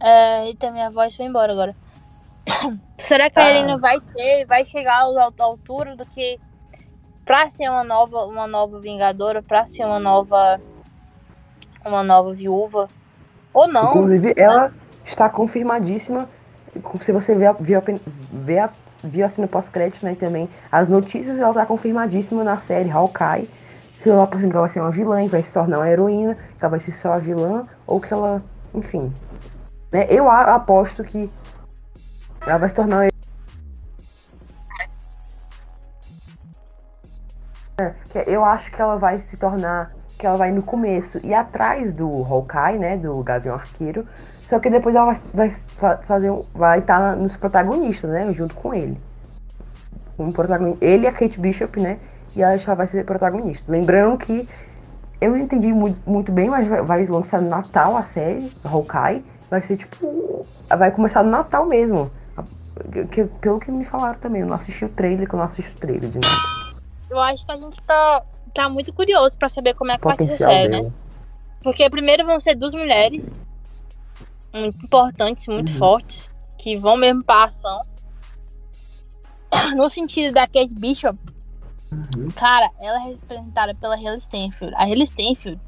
É, 0.00 0.46
eita, 0.46 0.70
minha 0.70 0.90
voz 0.90 1.14
foi 1.14 1.26
embora 1.26 1.52
agora 1.52 1.76
Será 2.98 3.30
que 3.30 3.38
a 3.38 3.50
Helena 3.50 3.74
ah. 3.74 3.78
vai 3.78 4.00
ter, 4.00 4.44
vai 4.46 4.64
chegar 4.64 5.00
à 5.00 5.42
altura 5.44 5.96
do 5.96 6.04
que 6.06 6.38
pra 7.24 7.48
ser 7.48 7.68
uma 7.68 7.84
nova, 7.84 8.24
uma 8.24 8.46
nova 8.46 8.80
Vingadora, 8.80 9.42
pra 9.42 9.66
ser 9.66 9.84
uma 9.84 9.98
nova 9.98 10.60
uma 11.84 12.02
nova 12.02 12.32
viúva? 12.32 12.88
Ou 13.52 13.66
não? 13.66 13.90
Inclusive, 13.90 14.34
ela 14.36 14.72
está 15.04 15.28
confirmadíssima. 15.28 16.28
Se 17.00 17.12
você 17.12 17.34
vê, 17.34 17.52
vê, 17.54 17.80
vê, 18.32 18.68
viu 19.02 19.26
assim 19.26 19.42
no 19.42 19.48
pós-crédito, 19.48 20.04
né? 20.04 20.14
Também 20.14 20.48
as 20.70 20.88
notícias, 20.88 21.38
ela 21.38 21.50
está 21.50 21.66
confirmadíssima 21.66 22.44
na 22.44 22.60
série 22.60 22.90
Hawkeye. 22.90 23.48
Que 24.02 24.10
ela, 24.10 24.28
ela 24.32 24.60
vai 24.60 24.70
ser 24.70 24.80
uma 24.80 24.90
vilã 24.90 25.24
e 25.24 25.28
vai 25.28 25.42
se 25.42 25.52
tornar 25.52 25.78
uma 25.78 25.90
heroína, 25.90 26.34
que 26.34 26.64
ela 26.64 26.70
vai 26.70 26.80
ser 26.80 26.92
só 26.92 27.12
a 27.12 27.18
vilã, 27.18 27.64
ou 27.84 28.00
que 28.00 28.12
ela, 28.12 28.40
enfim. 28.72 29.12
Né? 29.90 30.06
Eu 30.08 30.30
aposto 30.30 31.02
que 31.02 31.28
ela 32.48 32.58
vai 32.58 32.68
se 32.68 32.74
tornar. 32.74 33.08
É, 37.78 37.94
eu 38.26 38.44
acho 38.44 38.70
que 38.70 38.80
ela 38.80 38.96
vai 38.96 39.20
se 39.20 39.36
tornar. 39.36 39.92
Que 40.18 40.26
ela 40.26 40.36
vai 40.36 40.50
no 40.50 40.62
começo 40.62 41.20
e 41.22 41.32
atrás 41.32 41.94
do 41.94 42.08
Hawkeye, 42.24 42.78
né? 42.78 42.96
Do 42.96 43.22
Gavião 43.22 43.54
Arqueiro. 43.54 44.06
Só 44.46 44.58
que 44.58 44.70
depois 44.70 44.94
ela 44.94 45.12
vai, 45.12 45.52
vai 45.78 45.98
fazer. 46.02 46.32
Vai 46.54 46.78
estar 46.80 47.14
nos 47.14 47.36
protagonistas, 47.36 48.10
né? 48.10 48.32
Junto 48.32 48.54
com 48.54 48.74
ele. 48.74 48.98
Um 50.18 50.32
protagonista. 50.32 50.84
Ele 50.84 51.04
e 51.04 51.06
a 51.06 51.12
Kate 51.12 51.38
Bishop, 51.38 51.78
né? 51.78 51.98
E 52.34 52.42
ela 52.42 52.58
já 52.58 52.74
vai 52.74 52.88
ser 52.88 53.04
protagonista. 53.04 53.70
Lembrando 53.70 54.18
que 54.18 54.48
eu 55.20 55.32
não 55.32 55.38
entendi 55.38 55.72
muito, 55.72 55.98
muito 56.08 56.32
bem, 56.32 56.48
mas 56.48 56.66
vai, 56.66 56.82
vai 56.82 57.06
lançar 57.06 57.40
no 57.40 57.48
Natal 57.48 57.96
a 57.96 58.02
série, 58.04 58.52
Hawkeye. 58.64 59.24
Vai 59.50 59.62
ser 59.62 59.76
tipo. 59.76 60.44
Vai 60.66 60.90
começar 60.90 61.22
no 61.22 61.30
Natal 61.30 61.66
mesmo. 61.66 62.10
Que, 63.10 63.24
pelo 63.24 63.58
que 63.58 63.70
me 63.70 63.84
falaram 63.84 64.18
também, 64.18 64.42
eu 64.42 64.46
não 64.46 64.54
assisti 64.54 64.84
o 64.84 64.88
trailer, 64.88 65.28
que 65.28 65.34
eu 65.34 65.38
não 65.38 65.46
assisto 65.46 65.76
o 65.76 65.80
trailer 65.80 66.10
de 66.10 66.18
nada. 66.18 66.78
Eu 67.10 67.18
acho 67.20 67.44
que 67.44 67.52
a 67.52 67.56
gente 67.56 67.80
tá, 67.82 68.22
tá 68.54 68.68
muito 68.68 68.92
curioso 68.92 69.38
pra 69.38 69.48
saber 69.48 69.74
como 69.74 69.90
é 69.90 69.98
que 69.98 70.04
vai 70.04 70.16
ser 70.16 70.32
a 70.32 70.36
série, 70.36 70.68
né? 70.68 70.92
Porque 71.62 71.88
primeiro 71.90 72.24
vão 72.26 72.38
ser 72.38 72.54
duas 72.54 72.74
mulheres 72.74 73.38
muito 74.52 74.84
importantes, 74.84 75.46
muito 75.46 75.72
uhum. 75.72 75.78
fortes, 75.78 76.30
que 76.58 76.76
vão 76.76 76.96
mesmo 76.96 77.22
pra 77.24 77.44
ação. 77.44 77.82
No 79.76 79.88
sentido 79.88 80.34
da 80.34 80.46
Kate 80.46 80.74
Bishop, 80.74 81.18
uhum. 81.90 82.28
cara, 82.36 82.70
ela 82.80 83.02
é 83.02 83.08
representada 83.08 83.74
pela 83.74 83.94
Haley 83.94 84.18
Stanfield. 84.18 84.74
A 84.74 84.82
Haley 84.82 85.04
Stanfield, 85.04 85.60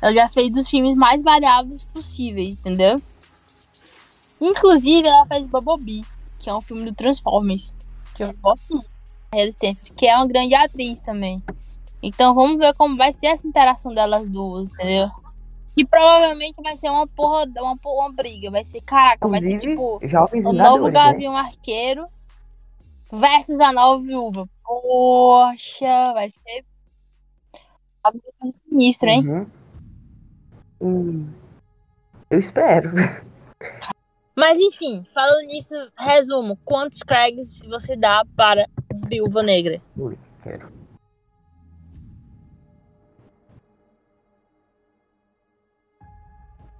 ela 0.00 0.14
já 0.14 0.28
fez 0.28 0.50
dos 0.50 0.68
filmes 0.68 0.96
mais 0.96 1.22
variados 1.22 1.84
possíveis, 1.84 2.56
entendeu? 2.56 3.00
Inclusive, 4.40 5.06
ela 5.06 5.26
faz 5.26 5.46
Bumblebee 5.46 6.04
que 6.44 6.50
é 6.50 6.54
um 6.54 6.60
filme 6.60 6.84
do 6.84 6.94
Transformers, 6.94 7.74
que 8.14 8.22
eu 8.22 8.34
gosto 8.34 8.74
muito. 8.74 8.94
Que 9.96 10.06
é 10.06 10.14
uma 10.14 10.26
grande 10.26 10.54
atriz 10.54 11.00
também. 11.00 11.42
Então 12.02 12.34
vamos 12.34 12.58
ver 12.58 12.74
como 12.74 12.98
vai 12.98 13.14
ser 13.14 13.28
essa 13.28 13.48
interação 13.48 13.94
delas 13.94 14.28
duas, 14.28 14.68
entendeu? 14.68 15.08
E 15.74 15.86
provavelmente 15.86 16.54
vai 16.62 16.76
ser 16.76 16.90
uma 16.90 17.06
porra, 17.06 17.46
uma, 17.56 17.76
uma 17.82 18.12
briga. 18.12 18.50
Vai 18.50 18.62
ser, 18.62 18.82
caraca, 18.82 19.26
vai 19.26 19.42
ser 19.42 19.58
tipo 19.58 19.98
o 19.98 20.52
novo 20.52 20.84
né? 20.84 20.90
Gavião 20.90 21.32
né? 21.32 21.40
Arqueiro 21.40 22.06
versus 23.10 23.58
a 23.58 23.72
nova 23.72 24.02
viúva. 24.04 24.46
Poxa, 24.62 26.12
vai 26.12 26.28
ser 26.28 26.64
sinistro, 28.52 29.08
hein? 29.08 29.26
Uhum. 29.26 29.46
Hum. 30.82 31.32
Eu 32.30 32.38
espero. 32.38 32.92
Mas 34.36 34.58
enfim, 34.58 35.04
falando 35.14 35.46
nisso, 35.46 35.74
resumo: 35.96 36.58
quantos 36.64 37.00
Craigs 37.00 37.60
você 37.68 37.94
dá 37.94 38.24
para 38.36 38.66
Viúva 39.08 39.42
Negra? 39.42 39.80
Ui, 39.96 40.18
quero. 40.42 40.72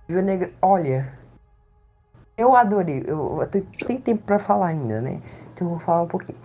Viúva 0.08 0.22
Negra, 0.22 0.52
olha. 0.60 1.18
Eu 2.36 2.56
adorei. 2.56 3.04
Eu, 3.06 3.40
eu 3.40 3.46
tenho 3.86 4.00
tempo 4.00 4.24
para 4.24 4.40
falar 4.40 4.68
ainda, 4.68 5.00
né? 5.00 5.22
Então 5.54 5.68
eu 5.68 5.70
vou 5.72 5.78
falar 5.78 6.02
um 6.02 6.08
pouquinho. 6.08 6.36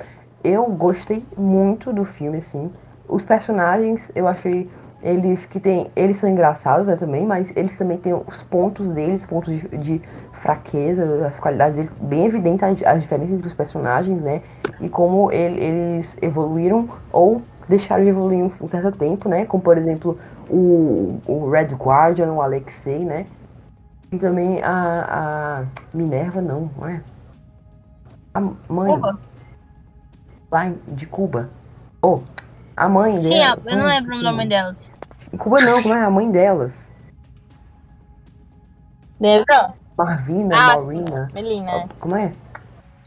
Eu 0.44 0.68
gostei 0.68 1.26
muito 1.36 1.92
do 1.92 2.06
filme, 2.06 2.38
assim. 2.38 2.72
Os 3.08 3.26
personagens 3.26 4.12
eu 4.14 4.28
achei 4.28 4.70
eles 5.02 5.46
que 5.46 5.60
tem, 5.60 5.88
eles 5.96 6.18
são 6.18 6.30
engraçados, 6.30 6.88
né, 6.88 6.96
também, 6.96 7.26
mas 7.26 7.52
eles 7.56 7.78
também 7.78 7.98
têm 7.98 8.14
os 8.14 8.42
pontos 8.42 8.92
deles, 8.92 9.26
pontos 9.26 9.54
de, 9.54 9.78
de 9.78 10.02
fraqueza, 10.34 11.28
as 11.28 11.40
qualidades 11.40 11.76
deles, 11.76 11.92
bem 12.02 12.26
evidentes 12.26 12.64
as, 12.64 12.84
as 12.84 13.02
diferenças 13.02 13.36
entre 13.36 13.48
os 13.48 13.54
personagens, 13.54 14.22
né, 14.22 14.42
e 14.82 14.90
como 14.90 15.32
ele, 15.32 15.60
eles 15.60 16.18
evoluíram 16.22 16.88
ou 17.12 17.42
deixaram 17.68 18.04
de 18.04 18.10
evoluir 18.10 18.44
um, 18.44 18.48
um 18.48 18.68
certo 18.68 18.92
tempo, 18.92 19.30
né, 19.30 19.46
como 19.46 19.64
por 19.64 19.78
exemplo 19.78 20.18
o, 20.50 21.20
o 21.26 21.50
Red 21.50 21.76
Guardian, 21.76 22.34
o 22.34 22.42
Alexei, 22.42 23.06
né, 23.06 23.26
e 24.12 24.18
também 24.18 24.62
a, 24.64 25.06
a 25.08 25.96
Minerva, 25.96 26.42
não, 26.42 26.70
não 26.78 26.88
é? 26.88 27.02
A 28.34 28.42
mãe. 28.42 28.94
Cuba. 28.94 29.20
Lá 30.52 30.74
de 30.88 31.06
Cuba. 31.06 31.50
Oh, 32.02 32.22
a 32.80 32.88
mãe 32.88 33.22
Sim, 33.22 33.30
dela. 33.38 33.62
eu 33.66 33.78
não 33.78 33.86
lembro 33.86 34.14
o 34.14 34.18
sim. 34.18 34.24
nome 34.24 34.48
delas. 34.48 34.92
Em 35.34 35.38
Cuba 35.38 35.60
não, 35.60 35.82
como 35.84 35.94
é 35.94 36.02
a 36.02 36.10
mãe 36.10 36.32
delas? 36.32 36.90
Lembra? 39.20 39.68
Marvina, 39.98 40.56
Ah, 40.56 40.68
Maurina. 40.76 41.28
Melina. 41.34 41.72
é. 41.72 41.88
Como 42.00 42.16
é? 42.16 42.32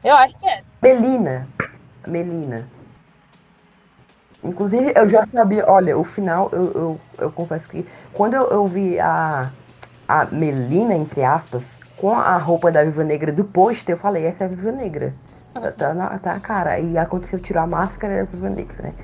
Eu 0.05 0.14
acho 0.17 0.38
que 0.38 0.47
é. 0.47 0.62
Melina. 0.83 1.49
Melina. 2.07 2.69
Inclusive, 4.45 4.93
eu 4.95 5.09
já 5.09 5.26
sabia, 5.26 5.64
olha, 5.67 5.97
o 5.97 6.05
final, 6.05 6.50
eu, 6.52 6.64
eu, 6.73 7.00
eu 7.19 7.33
confesso 7.33 7.69
que 7.69 7.87
quando 8.12 8.35
eu, 8.35 8.50
eu 8.50 8.67
vi 8.67 8.99
a, 9.00 9.50
a 10.07 10.25
Melina, 10.26 10.95
entre 10.95 11.25
aspas, 11.25 11.79
com 11.97 12.12
a 12.19 12.37
roupa 12.37 12.71
da 12.71 12.85
Viva 12.85 13.05
Negra 13.05 13.33
do 13.33 13.45
pôster, 13.45 13.95
eu 13.95 13.99
falei, 13.99 14.26
essa 14.26 14.45
é 14.45 14.47
a 14.47 14.50
Viva 14.50 14.73
Negra. 14.73 15.14
Tá, 15.55 15.73
tá 15.73 15.95
na, 15.95 16.19
tá 16.19 16.38
cara. 16.41 16.79
E 16.79 16.99
aconteceu, 16.99 17.38
tirou 17.38 17.62
a 17.62 17.67
máscara, 17.67 18.12
era 18.12 18.23
a 18.23 18.26
Viva 18.26 18.50
Negra, 18.50 18.83
né? 18.83 18.95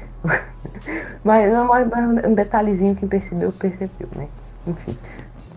Mas, 1.24 1.52
não, 1.52 1.66
mas, 1.66 1.88
mas 1.88 2.24
um 2.26 2.34
detalhezinho 2.34 2.94
que 2.94 3.06
percebeu, 3.06 3.52
percebeu, 3.52 4.08
né? 4.16 4.28
Enfim. 4.66 4.96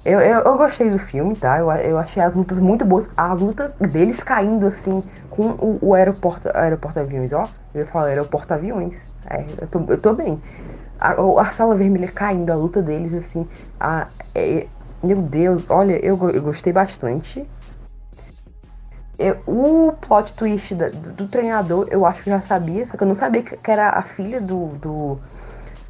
Eu, 0.03 0.19
eu, 0.19 0.39
eu 0.41 0.57
gostei 0.57 0.89
do 0.89 0.97
filme, 0.97 1.35
tá? 1.35 1.59
Eu, 1.59 1.71
eu 1.71 1.97
achei 1.97 2.23
as 2.23 2.33
lutas 2.33 2.59
muito 2.59 2.83
boas. 2.83 3.07
A 3.15 3.33
luta 3.33 3.71
deles 3.79 4.23
caindo 4.23 4.65
assim 4.65 5.03
com 5.29 5.43
o, 5.43 5.77
o 5.81 5.93
aeroporto, 5.93 6.49
aeroporto 6.55 6.99
aviões, 6.99 7.31
ó. 7.31 7.47
Eu 7.73 7.81
ia 7.81 7.85
falar 7.87 8.07
aeroporto 8.07 8.51
aviões. 8.53 9.05
É, 9.29 9.45
eu 9.61 9.67
tô, 9.67 9.83
eu 9.87 9.97
tô 9.99 10.13
bem. 10.13 10.41
A, 10.99 11.13
a 11.41 11.45
sala 11.51 11.75
vermelha 11.75 12.07
caindo, 12.11 12.49
a 12.51 12.55
luta 12.55 12.81
deles, 12.81 13.13
assim. 13.13 13.47
A, 13.79 14.07
é, 14.33 14.65
meu 15.03 15.21
Deus, 15.21 15.65
olha, 15.69 16.03
eu, 16.03 16.17
eu 16.31 16.41
gostei 16.41 16.73
bastante. 16.73 17.47
Eu- 19.19 19.37
o 19.45 19.91
plot 20.01 20.33
twist 20.33 20.73
da- 20.73 20.89
do, 20.89 21.11
do 21.13 21.27
treinador, 21.27 21.87
eu 21.91 22.05
acho 22.05 22.23
que 22.23 22.29
eu 22.29 22.35
já 22.35 22.41
sabia, 22.41 22.85
só 22.87 22.97
que 22.97 23.03
eu 23.03 23.07
não 23.07 23.13
sabia 23.15 23.43
que, 23.43 23.55
que 23.55 23.71
era 23.71 23.89
a 23.89 24.01
filha 24.01 24.41
do, 24.41 24.67
do, 24.79 25.19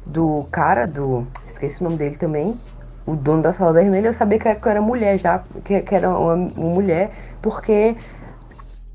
do 0.06 0.46
cara, 0.50 0.86
do. 0.86 1.26
Esqueci 1.46 1.80
o 1.80 1.84
nome 1.84 1.96
dele 1.96 2.16
também. 2.16 2.58
O 3.06 3.16
dono 3.16 3.42
da 3.42 3.52
sala 3.52 3.72
vermelha, 3.72 4.08
eu 4.08 4.14
sabia 4.14 4.38
que 4.38 4.48
era, 4.48 4.60
que 4.60 4.68
era 4.68 4.80
mulher 4.80 5.18
já, 5.18 5.42
que, 5.64 5.80
que 5.80 5.94
era 5.94 6.08
uma, 6.10 6.34
uma 6.34 6.74
mulher, 6.74 7.10
porque. 7.40 7.96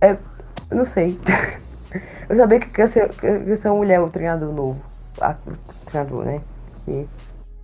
É, 0.02 0.18
não 0.72 0.86
sei. 0.86 1.20
eu 2.30 2.36
sabia 2.36 2.60
que 2.60 2.82
ia 2.82 2.88
ser, 2.88 3.10
que 3.10 3.26
ia 3.26 3.72
uma 3.72 3.76
mulher, 3.76 4.00
o 4.00 4.10
treinador 4.10 4.54
novo. 4.54 4.82
A- 5.20 5.36
o 5.46 5.86
treinador, 5.86 6.26
né? 6.26 6.42
Que 6.86 7.08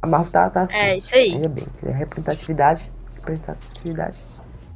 a 0.01 0.07
Marvel 0.07 0.31
tá, 0.31 0.49
tá 0.49 0.61
assim. 0.63 0.75
É, 0.75 0.97
isso 0.97 1.15
aí. 1.15 1.33
Ainda 1.33 1.49
bem, 1.49 1.65
é 1.85 1.91
representatividade. 1.91 2.91
Representatividade. 3.15 4.17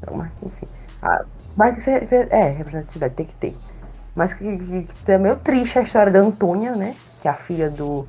Não, 0.05 0.17
mas, 0.17 0.31
enfim. 0.41 0.67
Ah, 1.01 1.25
mas 1.55 1.75
que 1.75 1.81
ser, 1.81 2.07
é, 2.31 2.50
representatividade, 2.50 3.13
tem 3.15 3.25
que 3.25 3.36
ter. 3.36 3.55
Mas 4.15 4.33
que, 4.33 4.57
que, 4.57 4.83
que 4.83 5.05
tá 5.05 5.17
meio 5.17 5.36
triste 5.36 5.77
a 5.77 5.81
história 5.81 6.12
da 6.12 6.19
Antônia, 6.19 6.75
né? 6.75 6.95
Que 7.21 7.27
é 7.27 7.31
a 7.31 7.36
filha 7.36 7.69
do. 7.69 8.07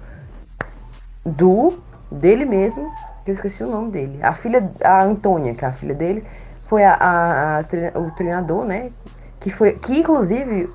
Do. 1.28 1.78
dele 2.10 2.44
mesmo. 2.44 2.90
Que 3.24 3.30
eu 3.32 3.34
esqueci 3.34 3.62
o 3.62 3.68
nome 3.68 3.90
dele. 3.90 4.18
A 4.22 4.32
filha. 4.34 4.70
A 4.82 5.02
Antônia, 5.02 5.54
que 5.54 5.64
é 5.64 5.68
a 5.68 5.72
filha 5.72 5.94
dele, 5.94 6.24
foi 6.66 6.82
a, 6.84 6.94
a- 6.94 7.58
a 7.60 7.98
o 7.98 8.10
treinador, 8.12 8.64
né? 8.64 8.90
Que 9.40 9.50
foi. 9.50 9.72
Que 9.72 9.98
inclusive, 10.00 10.70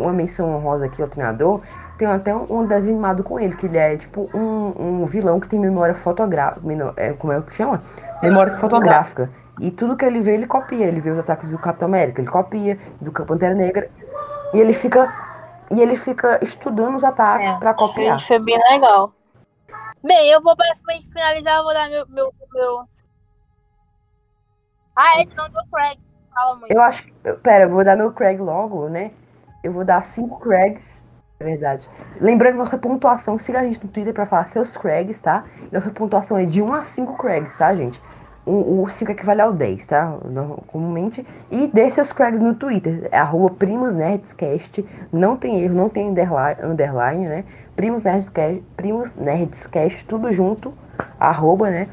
uma 0.00 0.12
menção 0.12 0.54
honrosa 0.54 0.86
aqui 0.86 1.02
ao 1.02 1.08
treinador. 1.08 1.60
Tem 1.98 2.08
até 2.08 2.34
um, 2.34 2.46
um 2.50 2.66
desenho 2.66 2.94
animado 2.94 3.22
com 3.22 3.38
ele, 3.38 3.54
que 3.54 3.66
ele 3.66 3.78
é 3.78 3.96
tipo 3.96 4.28
um, 4.34 5.02
um 5.02 5.06
vilão 5.06 5.38
que 5.38 5.46
tem 5.48 5.60
memória 5.60 5.94
fotográfica. 5.94 6.60
É, 6.96 7.12
como 7.12 7.32
é 7.32 7.40
que 7.40 7.54
chama? 7.54 7.82
Memória 8.22 8.54
fotográfica. 8.56 9.30
E 9.60 9.70
tudo 9.70 9.96
que 9.96 10.04
ele 10.04 10.20
vê, 10.20 10.34
ele 10.34 10.46
copia. 10.46 10.86
Ele 10.86 11.00
vê 11.00 11.10
os 11.10 11.18
ataques 11.18 11.50
do 11.52 11.58
Capitão 11.58 11.86
América, 11.86 12.20
ele 12.20 12.28
copia, 12.28 12.76
do 13.00 13.12
Pantera 13.12 13.54
Negra. 13.54 13.88
E 14.52 14.58
ele 14.58 14.72
fica. 14.72 15.12
E 15.70 15.80
ele 15.80 15.96
fica 15.96 16.38
estudando 16.42 16.96
os 16.96 17.04
ataques 17.04 17.50
É, 17.50 17.56
pra 17.58 17.72
copiar. 17.74 18.18
Foi, 18.18 18.38
foi 18.38 18.44
bem 18.44 18.58
legal. 18.70 19.12
Bem, 20.04 20.30
eu 20.30 20.42
vou 20.42 20.54
pra 20.54 20.66
finalizar, 21.12 21.56
eu 21.56 21.64
vou 21.64 21.72
dar 21.72 21.88
meu. 21.88 22.06
meu, 22.08 22.32
meu... 22.52 22.84
Ah, 24.96 25.20
é, 25.20 25.24
não 25.34 25.48
deu 25.48 25.62
Craig. 25.72 25.98
Fala 26.32 26.56
muito. 26.56 26.72
Eu 26.72 26.82
acho. 26.82 27.04
Pera, 27.42 27.64
eu 27.64 27.70
vou 27.70 27.82
dar 27.84 27.96
meu 27.96 28.12
Craig 28.12 28.38
logo, 28.40 28.88
né? 28.88 29.12
Eu 29.62 29.72
vou 29.72 29.84
dar 29.84 30.04
cinco 30.04 30.38
Craigs. 30.40 31.02
É 31.40 31.44
verdade. 31.44 31.88
Lembrando 32.20 32.58
nossa 32.58 32.78
pontuação, 32.78 33.38
siga 33.38 33.60
a 33.60 33.64
gente 33.64 33.82
no 33.82 33.90
Twitter 33.90 34.12
pra 34.14 34.26
falar 34.26 34.46
seus 34.46 34.76
Craigs, 34.76 35.20
tá? 35.20 35.44
Nossa 35.72 35.90
pontuação 35.90 36.36
é 36.36 36.44
de 36.44 36.62
1 36.62 36.72
a 36.74 36.84
5 36.84 37.16
Craigs, 37.16 37.58
tá, 37.58 37.74
gente? 37.74 38.00
O, 38.46 38.82
o 38.82 38.88
5 38.90 39.10
equivale 39.10 39.40
ao 39.40 39.52
10, 39.52 39.86
tá? 39.86 40.16
Não- 40.26 40.56
Comumente. 40.68 41.26
E 41.50 41.66
dê 41.66 41.90
seus 41.90 42.12
Craigs 42.12 42.38
no 42.40 42.54
Twitter. 42.54 43.08
É 43.10 43.18
arroba 43.18 43.54
primosnerdscast. 43.54 44.84
Não 45.12 45.36
tem 45.36 45.62
erro, 45.62 45.74
não 45.74 45.88
tem 45.88 46.08
underline, 46.10 46.62
underline 46.62 47.26
né? 47.26 47.44
Primos 47.76 48.02
Nerdscast, 48.04 48.62
Primos 48.76 49.14
Nerdscast, 49.16 50.04
tudo 50.06 50.32
junto. 50.32 50.72
Arroba, 51.18 51.70
né? 51.70 51.88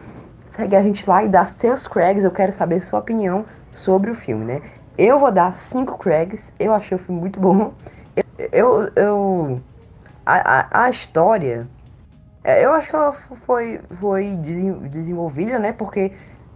Segue 0.48 0.76
a 0.76 0.84
gente 0.84 1.10
lá 1.10 1.24
e 1.24 1.30
dá 1.30 1.46
seus 1.46 1.88
Craigs. 1.88 2.24
Eu 2.24 2.32
quero 2.32 2.54
saber 2.54 2.82
sua 2.84 3.00
opinião 3.00 3.46
sobre 3.72 4.12
o 4.12 4.16
filme, 4.16 4.46
né? 4.46 4.62
Eu 4.98 5.18
vou 5.18 5.32
dar 5.32 5.56
5 5.56 5.98
Craigs. 5.98 6.54
Eu 6.60 6.74
achei 6.74 6.96
o 6.96 7.00
filme 7.00 7.20
muito 7.20 7.40
bom. 7.40 7.74
Eu. 8.16 8.84
eu, 8.84 8.90
eu- 8.96 9.62
a, 10.24 10.82
a, 10.82 10.84
a 10.86 10.90
história. 10.90 11.68
é, 12.44 12.64
Eu 12.64 12.74
acho 12.74 12.90
que 12.90 12.96
ela 12.96 13.12
foi, 13.12 13.80
foi 14.00 14.36
desen- 14.36 14.88
desenvolvida, 14.90 15.58
né? 15.58 15.72
Porque 15.74 16.12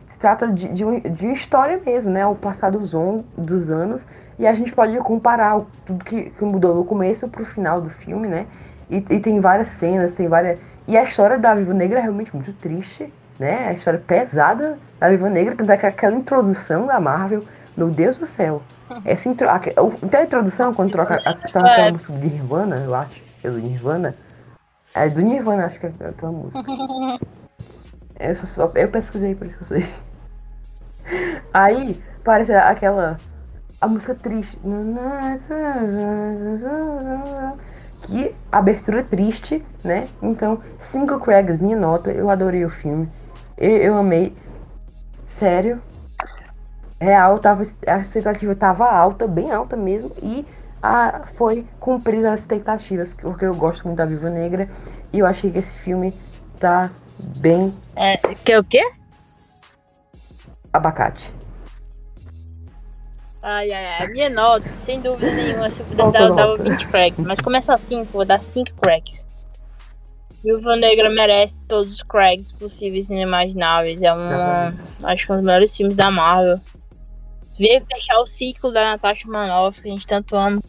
se 0.08 0.20
trata 0.20 0.48
de, 0.52 0.68
de, 0.70 0.84
de 1.10 1.28
história 1.32 1.82
mesmo, 1.84 2.12
né? 2.12 2.26
O 2.28 2.36
passar 2.36 2.70
dos, 2.72 2.94
on, 2.94 3.24
dos 3.36 3.70
anos. 3.72 4.06
E 4.38 4.46
a 4.46 4.54
gente 4.54 4.72
pode 4.72 4.96
comparar 5.00 5.62
tudo 5.86 6.04
que, 6.06 6.30
que 6.30 6.44
mudou 6.46 6.76
no 6.76 6.86
começo 6.86 7.28
pro 7.28 7.46
final 7.46 7.82
do 7.82 7.90
filme, 7.90 8.28
né? 8.28 8.46
E, 8.90 8.98
e 8.98 9.20
tem 9.20 9.40
várias 9.40 9.70
cenas, 9.70 10.16
tem 10.16 10.28
várias. 10.28 10.60
E 10.88 10.96
a 10.98 11.04
história 11.04 11.38
da 11.38 11.56
Viva 11.56 11.74
Negra 11.74 12.00
é 12.00 12.02
realmente 12.04 12.34
muito 12.36 12.54
triste, 12.54 13.12
né? 13.40 13.70
A 13.70 13.74
história 13.74 14.00
pesada 14.06 14.78
da 15.00 15.10
Viva 15.10 15.30
Negra, 15.30 15.56
tanto 15.56 15.72
é 15.72 15.78
que 15.78 15.86
aquela 15.86 16.16
introdução 16.16 16.86
da 16.86 17.00
Marvel, 17.00 17.44
meu 17.76 17.90
Deus 17.90 18.18
do 18.18 18.28
céu. 18.28 18.62
Essa 19.04 19.28
intro... 19.30 19.48
o- 19.48 19.94
Então 20.04 20.20
a 20.20 20.24
introdução, 20.24 20.74
quando 20.74 20.92
troca 20.92 21.16
a, 21.26 21.32
aquela 21.32 21.70
É. 21.80 21.92
música 21.92 22.14
do 22.14 22.20
Nirvana, 22.20 22.78
eu 22.78 22.94
acho, 22.94 23.22
é 23.44 23.50
do 23.50 23.58
Nirvana. 23.58 24.16
É 24.94 25.10
do 25.10 25.22
Nirvana, 25.22 25.66
acho 25.66 25.80
que 25.80 25.88
é 25.88 25.92
aquela 26.08 26.32
música. 26.32 26.64
Eu, 28.18 28.34
só- 28.34 28.72
eu 28.76 28.88
pesquisei, 28.88 29.36
por 29.36 29.46
isso 29.46 29.58
que 29.58 29.64
eu 29.64 29.68
sei. 29.68 29.86
Aí, 31.54 32.02
parece 32.24 32.54
aquela. 32.54 33.20
A 33.82 33.88
música 33.90 34.16
triste. 34.16 34.58
Que 38.06 38.36
abertura 38.52 39.04
triste, 39.04 39.66
né? 39.84 40.08
Então, 40.22 40.62
cinco 40.80 41.20
Craigs, 41.20 41.58
minha 41.60 41.76
nota. 41.76 42.12
Eu 42.12 42.30
adorei 42.30 42.64
o 42.64 42.70
filme. 42.70 43.10
Eu, 43.58 43.78
eu 43.78 43.98
amei. 43.98 44.36
Sério. 45.26 45.82
Real, 47.00 47.40
tava, 47.40 47.64
a 47.88 47.98
expectativa 47.98 48.56
tava 48.56 48.86
alta, 48.86 49.28
bem 49.28 49.52
alta 49.52 49.76
mesmo. 49.76 50.12
E 50.22 50.46
a, 50.82 51.24
foi 51.36 51.66
cumprida 51.80 52.32
as 52.32 52.42
expectativas, 52.42 53.14
porque 53.14 53.46
eu 53.46 53.56
gosto 53.56 53.86
muito 53.86 53.98
da 53.98 54.06
Viva 54.06 54.30
Negra. 54.30 54.70
E 55.12 55.20
eu 55.20 55.26
achei 55.26 55.52
que 55.52 55.58
esse 55.58 55.74
filme 55.74 56.14
tá 56.60 56.92
bem 57.20 57.74
É, 57.96 58.18
que 58.18 58.56
o 58.56 58.64
quê? 58.64 58.84
abacate. 60.72 61.34
Ai, 63.48 63.72
ai, 63.72 63.86
ai. 63.86 64.06
A 64.08 64.10
minha 64.10 64.28
nota, 64.28 64.68
sem 64.72 65.00
dúvida 65.00 65.32
nenhuma, 65.32 65.70
se 65.70 65.80
eu 65.80 65.86
pudesse 65.86 66.12
dar, 66.12 66.22
eu 66.24 66.34
dava 66.34 66.58
nota? 66.58 66.64
20 66.64 66.88
cracks. 66.88 67.24
Mas 67.24 67.38
é 67.40 67.62
só 67.62 67.78
5, 67.78 68.12
vou 68.12 68.26
dar 68.26 68.44
5 68.44 68.74
cracks. 68.82 69.24
Viúva 70.44 70.76
Negra 70.76 71.12
merece 71.12 71.64
todos 71.64 71.92
os 71.92 72.02
cracks 72.02 72.52
possíveis 72.52 73.08
e 73.08 73.14
inimagináveis. 73.14 74.02
É 74.02 74.12
um, 74.12 74.20
acho 75.04 75.28
que 75.28 75.32
um 75.32 75.36
dos 75.36 75.46
melhores 75.46 75.78
filmes 75.78 75.96
da 75.96 76.10
Marvel. 76.10 76.60
Veio 77.56 77.86
fechar 77.86 78.18
o 78.18 78.26
ciclo 78.26 78.72
da 78.72 78.84
Natasha 78.84 79.28
Manoff, 79.28 79.80
que 79.80 79.90
a 79.90 79.92
gente 79.92 80.08
tanto 80.08 80.36
ama. 80.36 80.60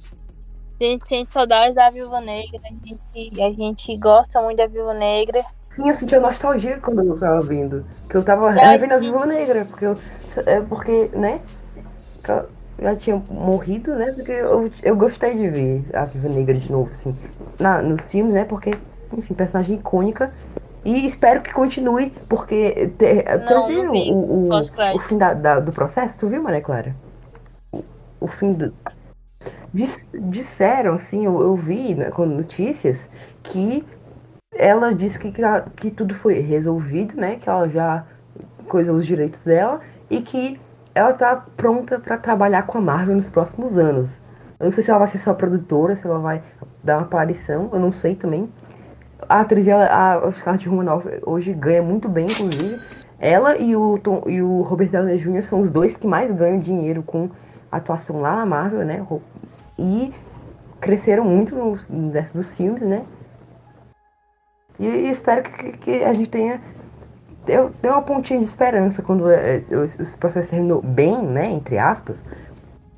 A 0.79 0.85
gente 0.85 1.09
sente 1.09 1.33
saudades 1.33 1.77
da 1.77 1.89
Viúva 1.89 2.21
Negra, 2.21 2.61
a 2.63 2.69
gente, 2.69 3.41
a 3.41 3.51
gente 3.51 3.97
gosta 3.97 4.43
muito 4.43 4.59
da 4.59 4.67
Viúva 4.67 4.93
Negra. 4.93 5.43
Sim, 5.71 5.89
eu 5.89 5.95
sentia 5.95 6.21
nostalgia 6.21 6.79
quando 6.79 7.03
eu 7.03 7.19
tava 7.19 7.43
vendo. 7.43 7.87
Que 8.11 8.17
eu 8.19 8.23
tava 8.23 8.51
Ai, 8.51 8.73
revendo 8.73 8.95
a 8.95 8.99
Viúva 8.99 9.25
Negra. 9.25 9.65
Porque, 9.65 9.87
eu, 9.87 9.99
é 10.45 10.61
porque 10.61 11.11
né? 11.15 11.41
Já 12.79 12.95
tinha 12.97 13.23
morrido, 13.31 13.95
né? 13.95 14.13
Só 14.13 14.23
que 14.23 14.33
eu, 14.33 14.71
eu 14.83 14.97
gostei 14.97 15.35
de 15.35 15.49
ver 15.49 15.85
a 15.95 16.05
Viúva 16.05 16.29
Negra 16.29 16.55
de 16.55 16.71
novo, 16.71 16.91
assim. 16.91 17.15
Na, 17.59 17.81
nos 17.83 18.07
filmes, 18.09 18.35
né? 18.35 18.45
Porque, 18.45 18.75
enfim, 19.17 19.35
personagem 19.35 19.77
icônica. 19.77 20.33
E 20.85 21.05
espero 21.07 21.41
que 21.43 21.53
continue, 21.53 22.11
porque. 22.29 22.89
Te, 22.99 23.25
não 23.39 23.67
viram 23.67 23.93
o, 24.13 24.47
o, 24.49 24.49
o 24.97 24.99
fim 25.01 25.19
da, 25.19 25.35
da- 25.35 25.61
do 25.61 25.73
processo? 25.73 26.17
Tu 26.19 26.29
viu, 26.29 26.43
Maria 26.43 26.61
Clara? 26.61 26.95
O, 27.73 27.83
o 28.21 28.27
fim 28.27 28.53
do. 28.53 28.73
Dis- 29.73 30.11
disseram, 30.15 30.95
assim, 30.95 31.25
eu, 31.27 31.41
eu 31.41 31.57
vi 31.57 31.95
né, 31.95 32.11
com 32.11 32.25
notícias 32.25 33.11
que 33.43 33.85
ela 34.55 34.95
disse 34.95 35.19
que, 35.19 35.33
que, 35.33 35.43
que 35.77 35.91
tudo 35.91 36.15
foi 36.15 36.39
resolvido, 36.41 37.17
né? 37.17 37.37
Que 37.37 37.49
ela 37.49 37.69
já 37.69 38.05
coisou 38.69 38.97
os 38.97 39.07
direitos 39.07 39.45
dela 39.45 39.81
e 40.09 40.21
que 40.23 40.59
ela 40.97 41.13
tá 41.13 41.37
pronta 41.37 42.01
pra 42.01 42.17
trabalhar 42.17 42.63
com 42.63 42.79
a 42.79 42.81
Marvel 42.81 43.17
nos 43.17 43.29
próximos 43.29 43.77
anos. 43.77 44.19
Eu 44.59 44.65
não 44.65 44.73
sei 44.73 44.83
se 44.83 44.89
ela 44.89 45.01
vai 45.01 45.09
ser 45.09 45.19
só 45.19 45.35
produtora, 45.35 45.95
se 45.95 46.07
ela 46.07 46.19
vai 46.19 46.43
dar 46.83 46.97
uma 46.97 47.03
aparição, 47.03 47.69
eu 47.71 47.79
não 47.79 47.93
sei 47.93 48.15
também. 48.15 48.51
A 49.29 49.41
atriz, 49.41 49.69
ela, 49.69 50.17
a 50.27 50.33
Scarlett 50.33 50.67
Romanoff, 50.67 51.07
hoje 51.27 51.53
ganha 51.53 51.83
muito 51.83 52.09
bem, 52.09 52.25
inclusive. 52.25 52.75
Ela 53.19 53.59
e 53.59 53.77
o, 53.77 53.99
Tom, 53.99 54.23
e 54.27 54.41
o 54.41 54.63
Robert 54.63 54.89
Downey 54.89 55.19
Jr. 55.19 55.45
são 55.45 55.61
os 55.61 55.71
dois 55.71 55.99
que 55.99 56.07
mais 56.07 56.33
ganham 56.33 56.59
dinheiro 56.59 57.03
com 57.03 57.29
atuação 57.71 58.23
lá 58.23 58.37
na 58.37 58.47
Marvel, 58.47 58.83
né? 58.83 59.07
E 59.79 60.15
cresceram 60.81 61.25
muito 61.25 61.55
nos 61.55 61.91
dos 62.33 62.57
filmes, 62.57 62.81
né? 62.81 63.05
E, 64.79 64.87
e 64.87 65.11
espero 65.11 65.43
que, 65.43 65.73
que 65.73 66.05
a 66.05 66.15
gente 66.15 66.31
tenha. 66.31 66.59
Deu, 67.47 67.71
deu 67.81 67.93
uma 67.93 68.03
pontinha 68.03 68.39
de 68.41 68.45
esperança 68.45 69.03
quando 69.03 69.31
é, 69.31 69.63
os- 69.71 69.99
esse 69.99 70.19
processo 70.19 70.51
terminou 70.51 70.83
bem, 70.83 71.23
né? 71.23 71.51
Entre 71.53 71.79
aspas. 71.79 72.23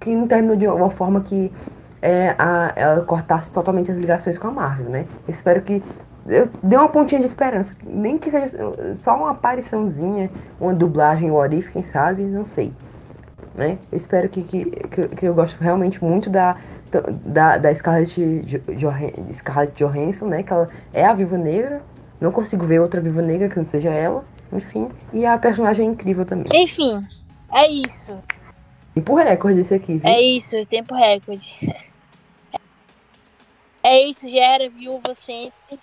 Que 0.01 0.15
não 0.17 0.27
terminou 0.27 0.57
de 0.57 0.67
uma 0.67 0.91
forma 0.91 1.21
que 1.21 1.53
é, 2.01 2.35
a, 2.39 2.73
ela 2.75 3.03
cortasse 3.03 3.53
totalmente 3.53 3.91
as 3.91 3.97
ligações 3.97 4.39
com 4.39 4.49
a 4.49 4.51
Marvel, 4.51 4.89
né? 4.89 5.05
Eu 5.27 5.35
espero 5.35 5.61
que. 5.63 5.83
Eu, 6.27 6.49
deu 6.63 6.81
uma 6.81 6.89
pontinha 6.89 7.21
de 7.21 7.27
esperança. 7.27 7.75
Nem 7.87 8.17
que 8.19 8.31
seja 8.31 8.55
só 8.97 9.17
uma 9.17 9.31
apariçãozinha, 9.31 10.31
uma 10.61 10.73
dublagem, 10.75 11.31
o 11.31 11.35
Orif, 11.35 11.71
quem 11.71 11.83
sabe, 11.83 12.23
não 12.25 12.47
sei. 12.47 12.73
Né? 13.55 13.79
Eu 13.91 13.97
espero 13.99 14.29
que, 14.29 14.43
que, 14.43 14.65
que, 14.67 15.09
que 15.09 15.27
eu 15.27 15.35
gosto 15.35 15.59
realmente 15.61 16.03
muito 16.05 16.31
da, 16.31 16.57
da, 17.25 17.59
da 17.59 17.75
Scarlett, 17.75 18.55
Scarlett 19.33 19.73
Johansson, 19.83 20.27
né? 20.27 20.43
Que 20.43 20.53
ela 20.53 20.69
é 20.93 21.05
a 21.05 21.13
Viva 21.13 21.37
Negra. 21.37 21.83
Não 22.21 22.31
consigo 22.31 22.65
ver 22.65 22.79
outra 22.81 23.01
Viva 23.01 23.23
Negra 23.23 23.49
que 23.49 23.57
não 23.57 23.65
seja 23.65 23.91
ela. 23.91 24.23
Enfim. 24.53 24.89
E 25.13 25.27
a 25.27 25.37
personagem 25.39 25.87
é 25.87 25.91
incrível 25.91 26.25
também. 26.25 26.47
Enfim, 26.63 27.07
é 27.55 27.67
isso. 27.69 28.17
Por 29.05 29.21
recorde 29.23 29.61
esse 29.61 29.75
aqui, 29.75 29.99
viu? 29.99 30.09
É 30.11 30.21
isso, 30.21 30.57
tempo 30.69 30.95
recorde. 30.95 31.57
É 33.83 34.03
isso, 34.05 34.29
já 34.31 34.41
era 34.55 34.69
viúva 34.69 35.15
sempre. 35.17 35.79